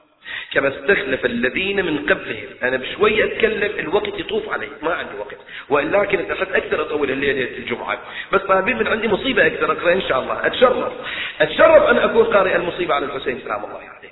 كما 0.51 0.67
استخلف 0.67 1.25
الذين 1.25 1.86
من 1.86 1.97
قبلهم. 1.97 2.47
أنا 2.63 2.77
بشوي 2.77 3.23
أتكلم 3.23 3.80
الوقت 3.80 4.19
يطوف 4.19 4.49
علي 4.49 4.67
ما 4.82 4.93
عندي 4.93 5.17
وقت. 5.19 5.38
وإلا 5.69 6.05
كنت 6.05 6.32
أحد 6.32 6.47
أكثر 6.51 6.82
أطول 6.82 7.11
الليلة 7.11 7.57
الجمعة. 7.57 7.99
بس 8.32 8.41
طالبين 8.41 8.77
من 8.77 8.88
عندي 8.88 9.07
مصيبة 9.07 9.45
أكثر 9.47 9.71
أقرأ 9.71 9.93
إن 9.93 10.01
شاء 10.01 10.19
الله. 10.19 10.45
أتشرف. 10.45 10.93
أتشرف 11.41 11.84
أن 11.89 11.97
أكون 11.97 12.25
قارئ 12.25 12.55
المصيبة 12.55 12.93
على 12.93 13.05
الحسين 13.05 13.39
سلام 13.43 13.65
الله 13.65 13.77
عليه. 13.77 14.09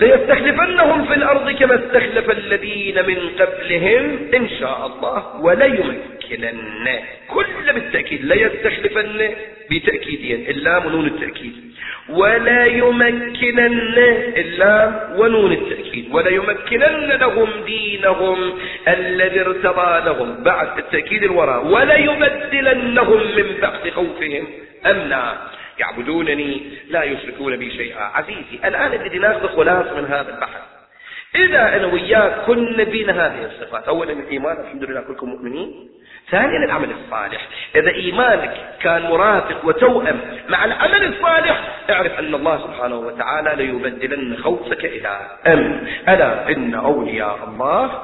ليستخلفنهم 0.00 1.04
في 1.04 1.14
الأرض 1.14 1.50
كما 1.50 1.74
استخلف 1.74 2.30
الذين 2.30 3.06
من 3.06 3.28
قبلهم 3.38 4.18
إن 4.34 4.48
شاء 4.60 4.86
الله 4.86 5.36
وليمكنن. 5.40 6.98
كل 7.28 7.72
بالتأكيد 7.74 8.24
ليستخلفن 8.24 9.34
بتأكيدين 9.70 10.46
اللام 10.48 10.86
ونون 10.86 11.06
التأكيد. 11.06 11.52
ولا 12.08 12.66
يمكنن 12.66 13.98
إلا 14.36 15.00
ونون 15.18 15.52
التأكيد. 15.52 16.08
ولا 16.14 16.30
يمكنن 16.30 17.08
لهم 17.20 17.48
دينهم 17.66 18.58
الذي 18.88 19.40
ارتضى 19.40 20.04
لهم 20.04 20.42
بعد 20.42 20.78
التأكيد 20.78 21.22
الوراء. 21.22 21.66
ولا 21.66 21.96
يبدلنهم 21.96 23.20
من 23.36 23.56
بعد 23.62 23.90
خوفهم. 23.90 24.46
أمنا. 24.86 25.36
يعبدونني 25.78 26.62
لا 26.88 27.02
يشركون 27.02 27.56
بي 27.56 27.70
شيئا. 27.70 28.00
عزيزي 28.00 28.58
الآن 28.64 28.96
بدي 28.96 29.18
ناخذ 29.18 29.48
خلاصة 29.56 30.00
من 30.00 30.04
هذا 30.04 30.34
البحث 30.34 30.60
إذا 31.34 31.76
أنا 31.76 31.86
وياك 31.86 32.44
كنا 32.46 32.84
بينا 32.84 33.26
هذه 33.26 33.44
الصفات. 33.44 33.88
أولا 33.88 34.12
الإيمان 34.12 34.60
الحمد 34.60 34.84
لله 34.84 35.00
كلكم 35.00 35.28
مؤمنين. 35.28 35.90
ثانيا 36.30 36.64
العمل 36.64 36.90
الصالح. 36.90 37.48
إذا 37.76 37.90
إيمانك 37.90 38.54
كان 38.80 39.02
مرافق 39.02 39.64
وتوأم 39.64 40.20
مع 40.48 40.64
العمل 40.64 41.04
الصالح 41.04 41.60
اعرف 41.90 42.18
أن 42.18 42.34
الله 42.34 42.58
سبحانه 42.58 42.98
وتعالى 42.98 43.64
ليبدلن 43.64 44.36
خوفك 44.36 44.84
إلى 44.84 45.38
أمن 45.46 45.88
ألا 46.08 46.48
إن 46.48 46.74
أولياء 46.74 47.38
الله 47.48 48.02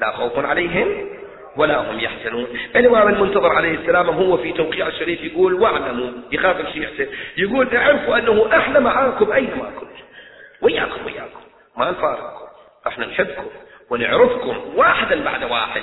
لا 0.00 0.10
خوف 0.10 0.44
عليهم 0.44 1.08
ولا 1.56 1.90
هم 1.90 2.00
يحزنون. 2.00 2.46
الإمام 2.76 3.08
المنتظر 3.08 3.52
عليه 3.52 3.74
السلام 3.74 4.08
هو 4.08 4.36
في 4.36 4.52
توقيع 4.52 4.86
الشريف 4.86 5.20
يقول 5.24 5.54
واعلموا 5.54 6.10
يخاف 6.32 6.76
يحسن 6.76 7.06
يقول 7.36 7.76
اعرفوا 7.76 8.18
أنه 8.18 8.48
إحنا 8.56 8.80
معاكم 8.80 9.32
أينما 9.32 9.70
كنتم. 9.80 10.04
وياكم 10.62 11.06
وياكم. 11.06 11.40
ما 11.76 11.90
نفارقكم. 11.90 12.46
إحنا 12.86 13.06
نحبكم 13.06 13.46
ونعرفكم 13.90 14.56
واحدا 14.76 15.24
بعد 15.24 15.44
واحد. 15.44 15.82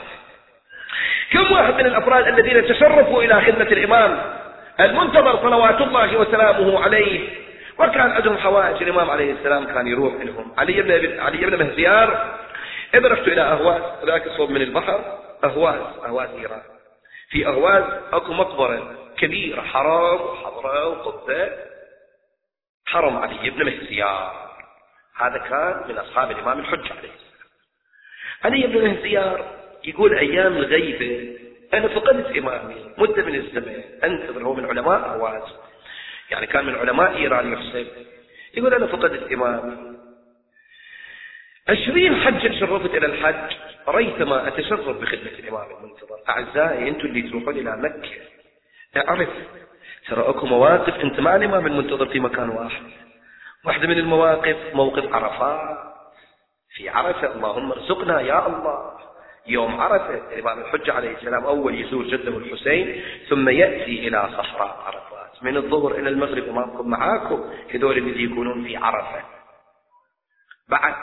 كم 1.31 1.51
واحد 1.51 1.73
من 1.73 1.85
الأفراد 1.85 2.27
الذين 2.27 2.67
تشرفوا 2.67 3.23
إلى 3.23 3.41
خدمة 3.41 3.71
الإمام 3.71 4.19
المنتظر 4.79 5.37
صلوات 5.37 5.81
الله 5.81 6.17
وسلامه 6.17 6.83
عليه؟ 6.83 7.29
وكان 7.79 8.11
عندهم 8.11 8.37
حوائج. 8.37 8.83
الإمام 8.83 9.09
عليه 9.09 9.33
السلام 9.33 9.65
كان 9.65 9.87
يروح 9.87 10.13
لهم 10.13 10.53
علي 10.57 10.81
بن 10.81 11.19
علي 11.19 11.37
بن 11.37 11.65
مهزيار. 11.65 12.37
إذا 12.95 13.07
رحت 13.07 13.27
إلى 13.27 13.41
أهواز 13.41 13.81
ذاك 14.05 14.27
الصوب 14.27 14.49
من 14.49 14.61
البحر. 14.61 15.22
أهواز 15.43 15.81
أهواز 16.05 16.29
إيران 16.29 16.61
في 17.29 17.47
أهواز 17.47 17.83
أكو 18.13 18.33
مقبرة 18.33 18.95
كبيرة 19.17 19.61
حرام 19.61 20.21
وحضرة 20.21 20.87
وقبة. 20.87 21.49
حرم 22.85 23.17
علي 23.17 23.49
بن 23.49 23.65
مهزيار. 23.65 24.53
هذا 25.15 25.37
كان 25.37 25.89
من 25.89 25.97
أصحاب 25.97 26.31
الإمام 26.31 26.59
الحجة 26.59 26.93
عليه 26.93 27.09
السلام. 27.13 27.49
علي 28.43 28.67
بن 28.67 28.87
مهزيار 28.87 29.45
يقول 29.83 30.17
أيام 30.17 30.57
الغيبة 30.57 31.39
أنا 31.73 31.87
فقدت 31.87 32.37
إمامي 32.37 32.93
مدة 32.97 33.23
من 33.23 33.35
الزمن 33.35 33.83
أنتظر 34.03 34.43
هو 34.43 34.53
من 34.53 34.65
علماء 34.65 34.99
أهواز. 34.99 35.43
يعني 36.31 36.47
كان 36.47 36.65
من 36.65 36.75
علماء 36.75 37.15
إيران 37.15 37.53
يحسب. 37.53 37.87
يقول 38.53 38.73
أنا 38.73 38.87
فقدت 38.87 39.31
إمامي. 39.31 39.92
عشرين 41.69 42.15
حجة 42.15 42.59
شرفت 42.59 42.95
إلى 42.95 43.05
الحج 43.05 43.55
ريثما 43.87 44.47
أتشرف 44.47 44.89
بخدمة 44.89 45.39
الإمام 45.39 45.67
المنتظر. 45.77 46.17
أعزائي 46.29 46.89
أنتم 46.89 47.07
اللي 47.07 47.29
تروحون 47.29 47.57
إلى 47.57 47.77
مكة. 47.77 48.11
أعرف 49.09 49.29
ترى 50.07 50.29
أكو 50.29 50.45
مواقف 50.45 50.95
أنت 50.95 51.19
مع 51.19 51.35
الإمام 51.35 51.67
المنتظر 51.67 52.05
في 52.05 52.19
مكان 52.19 52.49
واحد. 52.49 52.83
واحدة 53.65 53.87
من 53.87 53.97
المواقف 53.97 54.57
موقف 54.73 55.13
عرفات 55.13 55.93
في 56.75 56.89
عرفة 56.89 57.35
اللهم 57.35 57.71
ارزقنا 57.71 58.21
يا 58.21 58.47
الله. 58.47 58.93
يوم 59.47 59.81
عرفة 59.81 60.33
الإمام 60.33 60.59
الحجة 60.59 60.93
عليه 60.93 61.17
السلام 61.17 61.43
أول 61.43 61.81
يزور 61.81 62.03
جده 62.03 62.37
الحسين 62.37 63.03
ثم 63.29 63.49
يأتي 63.49 64.07
إلى 64.07 64.29
صحراء 64.37 64.83
عرفات. 64.85 65.43
من 65.43 65.57
الظهر 65.57 65.91
إلى 65.91 66.09
المغرب 66.09 66.49
إمامكم 66.49 66.89
معاكم 66.89 67.53
هذول 67.73 67.97
اللي 67.97 68.23
يكونون 68.23 68.63
في 68.63 68.77
عرفة. 68.77 69.25
بعد 70.69 70.95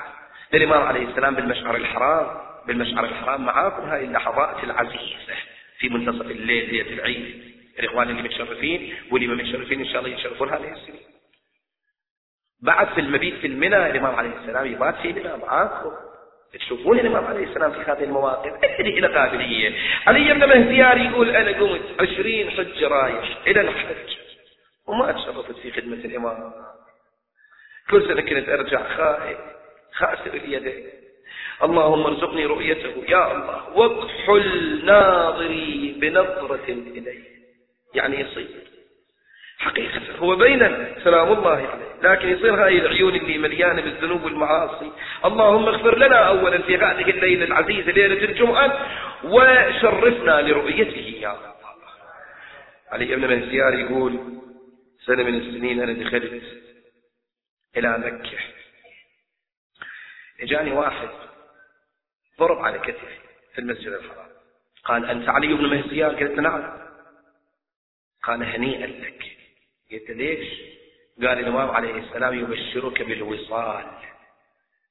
الإمام 0.54 0.82
عليه 0.82 1.08
السلام 1.08 1.34
بالمشعر 1.34 1.76
الحرام 1.76 2.40
بالمشعر 2.66 3.04
الحرام 3.04 3.44
معاكم 3.44 3.82
هذه 3.82 4.04
اللحظات 4.04 4.64
العزيزة 4.64 5.34
في 5.78 5.88
منتصف 5.88 6.30
الليل 6.30 6.70
ليلة 6.70 6.92
العيد. 6.92 7.50
الإخوان 7.78 8.10
اللي 8.10 8.22
متشرفين 8.22 8.94
واللي 9.10 9.28
ما 9.28 9.34
متشرفين 9.34 9.80
إن 9.80 9.86
شاء 9.86 10.04
الله 10.04 10.14
يشرفون 10.14 10.48
هذه 10.48 10.72
السنين 10.72 11.00
بعد 12.62 12.88
في 12.88 13.00
المبيت 13.00 13.34
في 13.34 13.46
المنى 13.46 13.86
الإمام 13.86 14.14
عليه 14.14 14.30
السلام 14.40 14.66
يبات 14.66 14.94
في 15.02 15.12
منى 15.12 15.36
معاكم. 15.36 15.92
تشوفون 16.52 16.98
الإمام 16.98 17.24
عليه 17.24 17.46
السلام 17.46 17.72
في 17.72 17.90
هذه 17.90 18.04
المواقف. 18.04 18.52
أدري 18.64 18.98
إلى 18.98 19.06
قابلية. 19.06 19.78
علي 20.06 20.34
بن 20.34 20.48
مهديار 20.48 20.98
يقول 20.98 21.30
أنا 21.36 21.58
قمت 21.58 22.00
عشرين 22.00 22.50
حج 22.50 22.84
رايح 22.84 23.38
إلى 23.46 23.60
الحج. 23.60 24.16
وما 24.86 25.12
تشرفت 25.12 25.58
في 25.58 25.72
خدمة 25.72 25.94
الإمام. 25.94 26.52
كل 27.90 28.08
سنة 28.08 28.20
كنت 28.20 28.48
أرجع 28.48 28.96
خائف 28.96 29.38
خاسر 29.92 30.34
اليدين 30.34 30.86
اللهم 31.62 32.06
ارزقني 32.06 32.46
رؤيته 32.46 33.04
يا 33.08 33.32
الله 33.32 33.78
واكحل 33.78 34.84
ناظري 34.84 35.94
بنظرة 36.00 36.68
إليه. 36.68 37.30
يعني 37.94 38.20
يصير. 38.20 38.60
حقيقة 39.58 40.00
هو 40.18 40.36
بيننا 40.36 40.94
سلام 41.04 41.32
الله 41.32 41.50
عليه 41.50 41.90
لكن 42.02 42.28
يصير 42.28 42.64
هاي 42.64 42.78
العيون 42.78 43.14
اللي 43.14 43.38
مليانة 43.38 43.82
بالذنوب 43.82 44.24
والمعاصي. 44.24 44.92
اللهم 45.24 45.68
اغفر 45.68 45.98
لنا 45.98 46.16
أولا 46.16 46.58
في 46.58 46.76
هذه 46.76 47.10
الليلة 47.10 47.44
العزيزة 47.44 47.92
ليلة 47.92 48.24
الجمعة 48.24 48.86
وشرفنا 49.24 50.42
لرؤيته 50.42 51.18
يا 51.20 51.30
الله 51.30 51.50
علي 52.92 53.14
ابن 53.14 53.28
مهزيار 53.34 53.74
يقول 53.74 54.20
سنة 55.06 55.22
من 55.22 55.34
السنين 55.34 55.82
أنا 55.82 55.92
دخلت 55.92 56.42
إلى 57.76 57.98
مكة. 57.98 58.38
اجاني 60.40 60.70
واحد 60.70 61.08
ضرب 62.38 62.58
على 62.58 62.78
كتفي 62.78 63.18
في 63.54 63.58
المسجد 63.58 63.92
الحرام. 63.92 64.30
قال 64.84 65.10
أنت 65.10 65.28
علي 65.28 65.46
بن 65.46 65.66
مهزيار 65.66 66.14
قلت 66.14 66.38
نعم. 66.38 66.80
قال 68.22 68.42
هنيئا 68.42 68.86
لك. 68.86 69.24
قلت 69.92 70.10
ليش؟ 70.10 70.60
قال 71.20 71.38
الإمام 71.38 71.70
عليه 71.70 71.94
السلام 71.94 72.38
يبشرك 72.38 73.02
بالوصال. 73.02 73.86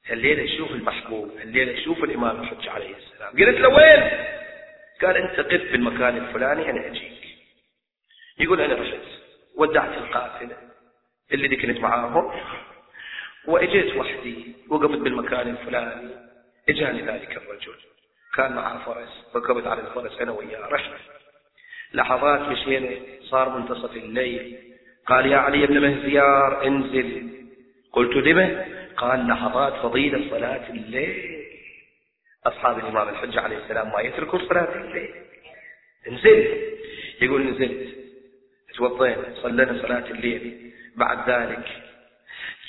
الليلة 0.10 0.58
شوف 0.58 0.72
المحبوب 0.72 1.38
الليلة 1.38 1.84
شوف 1.86 2.04
الإمام 2.04 2.42
الحج 2.42 2.68
عليه 2.68 2.96
السلام. 2.96 3.30
قلت 3.30 3.60
له 3.60 3.70
وين؟ 3.70 4.10
قال 5.02 5.18
أنت 5.18 5.40
قف 5.40 5.72
بالمكان 5.72 6.18
الفلاني 6.18 6.70
أنا 6.70 6.88
أجيك. 6.88 7.20
يقول 8.40 8.62
أنا 8.62 8.74
رحت 8.74 9.00
ودعت 9.58 9.98
القافلة 9.98 10.58
اللي 11.32 11.56
كنت 11.56 11.80
معاهم. 11.80 12.42
وإجيت 13.48 13.96
وحدي 13.96 14.56
وقفت 14.70 14.98
بالمكان 14.98 15.48
الفلاني. 15.50 16.10
إجاني 16.70 17.02
ذلك 17.02 17.38
الرجل. 17.38 17.76
كان 18.36 18.56
معاه 18.56 18.86
فرس 18.86 19.26
ركبت 19.36 19.68
على 19.68 19.82
الفرس 19.82 20.22
أنا 20.22 20.32
وياه 20.32 20.68
رحنا. 20.68 20.98
لحظات 21.94 22.40
مشينا 22.40 22.96
صار 23.22 23.58
منتصف 23.58 23.96
الليل. 23.96 24.58
قال 25.06 25.26
يا 25.26 25.38
علي 25.38 25.68
بن 25.68 25.80
مهزيار 25.82 26.68
انزل. 26.68 27.30
قلت 27.94 28.16
لمه 28.28 28.66
قال 28.98 29.28
لحظات 29.28 29.74
فضيلة 29.74 30.30
صلاة 30.30 30.70
الليل. 30.70 31.46
أصحاب 32.46 32.80
الإمام 32.80 33.10
الحجة 33.10 33.42
عليه 33.42 33.58
السلام 33.58 33.92
ما 33.92 34.02
يتركوا 34.02 34.40
صلاة 34.40 34.76
الليل. 34.76 35.14
انزل. 36.08 36.70
يقول 37.22 37.44
نزلت. 37.44 37.96
توضينا 38.76 39.34
صلينا 39.42 39.82
صلاة 39.82 40.12
الليل. 40.12 40.74
بعد 40.96 41.30
ذلك 41.30 41.89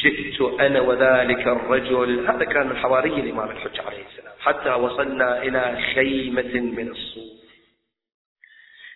جئت 0.02 0.40
أنا 0.40 0.80
وذلك 0.80 1.46
الرجل. 1.46 2.26
هذا 2.28 2.44
كان 2.44 2.68
من 2.68 2.76
حواري 2.76 3.14
الإمام 3.14 3.50
الحجة 3.50 3.82
عليه 3.82 4.06
السلام. 4.06 4.34
حتى 4.40 4.70
وصلنا 4.70 5.42
إلى 5.42 5.82
خيمة 5.94 6.60
من 6.60 6.88
الصوف. 6.88 7.40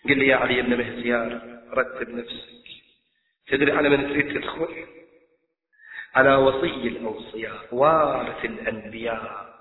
قل 0.04 0.18
لي 0.18 0.26
يا 0.26 0.36
علي 0.36 0.62
بن 0.62 0.76
مهزيار 0.78 1.40
رتب 1.72 2.08
نفسك. 2.08 2.64
تدري 3.46 3.72
على 3.72 3.88
من 3.88 4.08
تريد 4.08 4.40
تدخل؟ 4.40 4.86
على 6.14 6.34
وصي 6.34 6.88
الأوصياء 6.88 7.68
وارث 7.72 8.44
الأنبياء. 8.44 9.54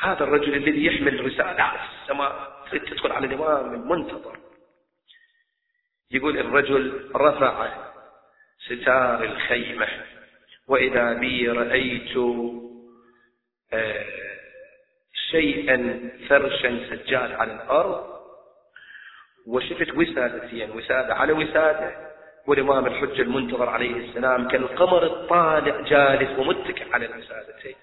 هذا 0.00 0.24
الرجل 0.24 0.54
الذي 0.54 0.84
يحمل 0.84 1.26
رسالة 1.26 1.62
على 1.62 1.80
السماء 2.02 2.64
تريد 2.70 2.82
تدخل 2.84 3.12
على 3.12 3.26
الإمام 3.26 3.74
المنتظر. 3.74 4.38
يقول 6.10 6.38
الرجل 6.38 7.10
رفع 7.16 7.68
ستار 8.58 9.24
الخيمة. 9.24 9.88
وإذا 10.70 11.12
بي 11.12 11.48
رأيت 11.48 12.16
آه، 13.72 14.04
شيئا 15.30 16.10
فرشا 16.28 16.80
سجاد 16.90 17.32
على 17.32 17.52
الأرض 17.52 18.04
وشفت 19.46 19.94
وسادتين 19.96 20.70
وسادة 20.70 21.14
على 21.14 21.32
وسادة 21.32 22.10
والإمام 22.46 22.86
الحجة 22.86 23.22
المنتظر 23.22 23.68
عليه 23.68 23.96
السلام 23.96 24.48
كالقمر 24.48 25.02
الطالع 25.04 25.80
جالس 25.80 26.38
ومتكئ 26.38 26.92
على 26.94 27.06
الوسادتين. 27.06 27.74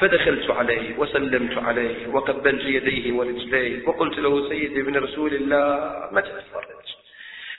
فدخلت 0.00 0.50
عليه 0.50 0.98
وسلمت 0.98 1.58
عليه 1.58 2.08
وقبلت 2.08 2.64
يديه 2.64 3.12
ورجليه 3.12 3.88
وقلت 3.88 4.18
له 4.18 4.48
سيدي 4.48 4.80
ابن 4.80 4.96
رسول 4.96 5.34
الله 5.34 6.08
متى 6.12 6.28
تفرج 6.28 6.81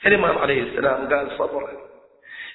الإمام 0.06 0.38
عليه 0.38 0.62
السلام 0.62 1.08
قال 1.08 1.38
صبر. 1.38 1.70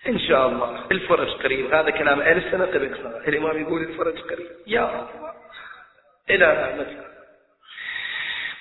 إن 0.08 0.20
شاء 0.20 0.48
الله. 0.48 0.86
الفرج 0.92 1.28
قريب. 1.28 1.74
هذا 1.74 1.90
كلام 1.90 2.22
أهل 2.22 2.38
السنة 2.38 2.66
قبل 2.66 2.96
الإمام 3.28 3.62
يقول 3.62 3.82
الفرج 3.82 4.20
قريب. 4.20 4.48
يا 4.68 4.84
الله. 4.86 5.34
إلى 6.30 6.76
متى 6.80 7.10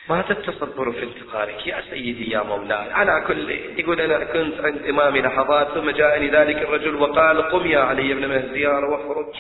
ما 0.09 0.23
تتصبر 0.23 0.93
في 0.93 1.03
انتقالك 1.03 1.67
يا 1.67 1.83
سيدي 1.91 2.31
يا 2.31 2.43
مولاي. 2.43 2.93
على 2.93 3.25
كل 3.27 3.51
يقول 3.51 4.01
أنا 4.01 4.25
كنت 4.25 4.61
عند 4.61 4.83
إمامي 4.89 5.21
لحظات 5.21 5.69
ثم 5.69 5.91
جاءني 5.91 6.29
ذلك 6.29 6.57
الرجل 6.57 6.95
وقال 6.95 7.43
قم 7.43 7.67
يا 7.67 7.79
علي 7.79 8.15
بن 8.15 8.29
مهزيار 8.29 8.85
واخرج 8.85 9.35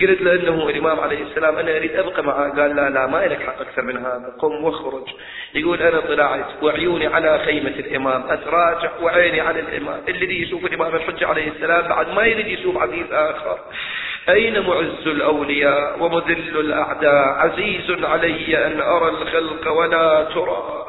قلت 0.00 0.20
له 0.20 0.32
إنه 0.32 0.68
الإمام 0.68 1.00
عليه 1.00 1.22
السلام 1.22 1.56
أنا 1.56 1.76
أريد 1.76 1.96
أبقى 1.96 2.22
معه. 2.22 2.60
قال 2.60 2.76
لا 2.76 2.90
لا 2.90 3.06
ما 3.06 3.26
لك 3.26 3.42
حق 3.42 3.60
أكثر 3.60 3.82
من 3.82 3.96
هذا. 3.96 4.36
قم 4.38 4.64
واخرج. 4.64 5.08
يقول 5.54 5.82
أنا 5.82 6.00
طلعت 6.00 6.62
وعيوني 6.62 7.06
على 7.06 7.38
خيمة 7.38 7.70
الإمام 7.70 8.24
أتراجع 8.28 8.90
وعيني 9.02 9.40
على 9.40 9.60
الإمام. 9.60 10.00
الذي 10.08 10.42
يشوف 10.42 10.64
الإمام 10.64 10.94
الحجة 10.94 11.26
عليه 11.26 11.48
السلام 11.48 11.88
بعد 11.88 12.08
ما 12.08 12.26
يريد 12.26 12.46
يشوف 12.46 12.76
عزيز 12.76 13.12
آخر. 13.12 13.58
أين 14.28 14.66
معز 14.66 15.06
الأولياء 15.06 16.02
ومذل 16.02 16.60
الأعداء؟ 16.60 17.28
عزيز 17.28 18.04
علي 18.04 18.66
أن 18.66 18.80
أرى 18.80 19.08
الخلق 19.08 19.72
ولا 19.72 20.24
ترى. 20.34 20.84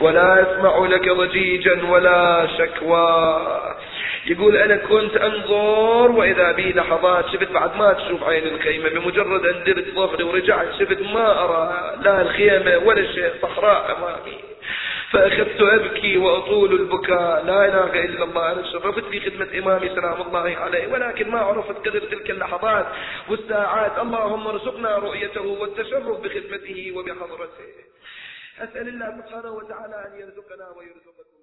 ولا 0.00 0.42
أسمع 0.42 0.86
لك 0.86 1.08
ضجيجا 1.08 1.84
ولا 1.90 2.48
شكوى. 2.58 3.60
يقول 4.26 4.56
أنا 4.56 4.76
كنت 4.76 5.16
أنظر 5.16 6.10
وإذا 6.10 6.52
بي 6.52 6.72
لحظات 6.72 7.28
شفت 7.28 7.50
بعد 7.52 7.76
ما 7.76 7.92
تشوف 7.92 8.24
عين 8.24 8.46
الخيمة 8.46 8.88
بمجرد 8.88 9.46
أن 9.46 9.64
درت 9.64 9.94
ظهري 9.94 10.24
ورجعت 10.24 10.66
شفت 10.78 11.00
ما 11.00 11.44
أرى 11.44 11.96
لا 12.02 12.22
الخيمة 12.22 12.76
ولا 12.86 13.12
شيء 13.12 13.30
صحراء 13.42 13.96
أمامي. 13.98 14.38
فأخذت 15.10 15.60
أبكي 15.60 16.18
وأطول 16.18 16.72
البكاء. 16.72 17.44
لا 17.46 17.68
إله 17.68 18.04
إلا 18.04 18.24
الله 18.24 18.52
أنا 18.52 18.62
شرفت 18.72 19.04
في 19.04 19.20
خدمة 19.20 19.48
إمامي 19.58 19.88
سلام 19.88 20.22
الله 20.26 20.56
عليه 20.56 20.86
ولكن 20.92 21.30
ما 21.30 21.38
عرفت 21.38 21.88
قدر 21.88 22.00
تلك 22.00 22.30
اللحظات 22.30 22.86
والساعات. 23.30 23.98
اللهم 23.98 24.46
ارزقنا 24.46 24.96
رؤيته 24.96 25.46
والتشرف 25.46 26.20
بخدمته 26.20 26.92
وبحضرته. 26.96 27.68
أسأل 28.58 28.88
الله 28.88 29.10
سبحانه 29.20 29.50
وتعالى 29.50 30.06
أن 30.06 30.20
يرزقنا 30.20 30.68
ويرزقنا 30.70 31.33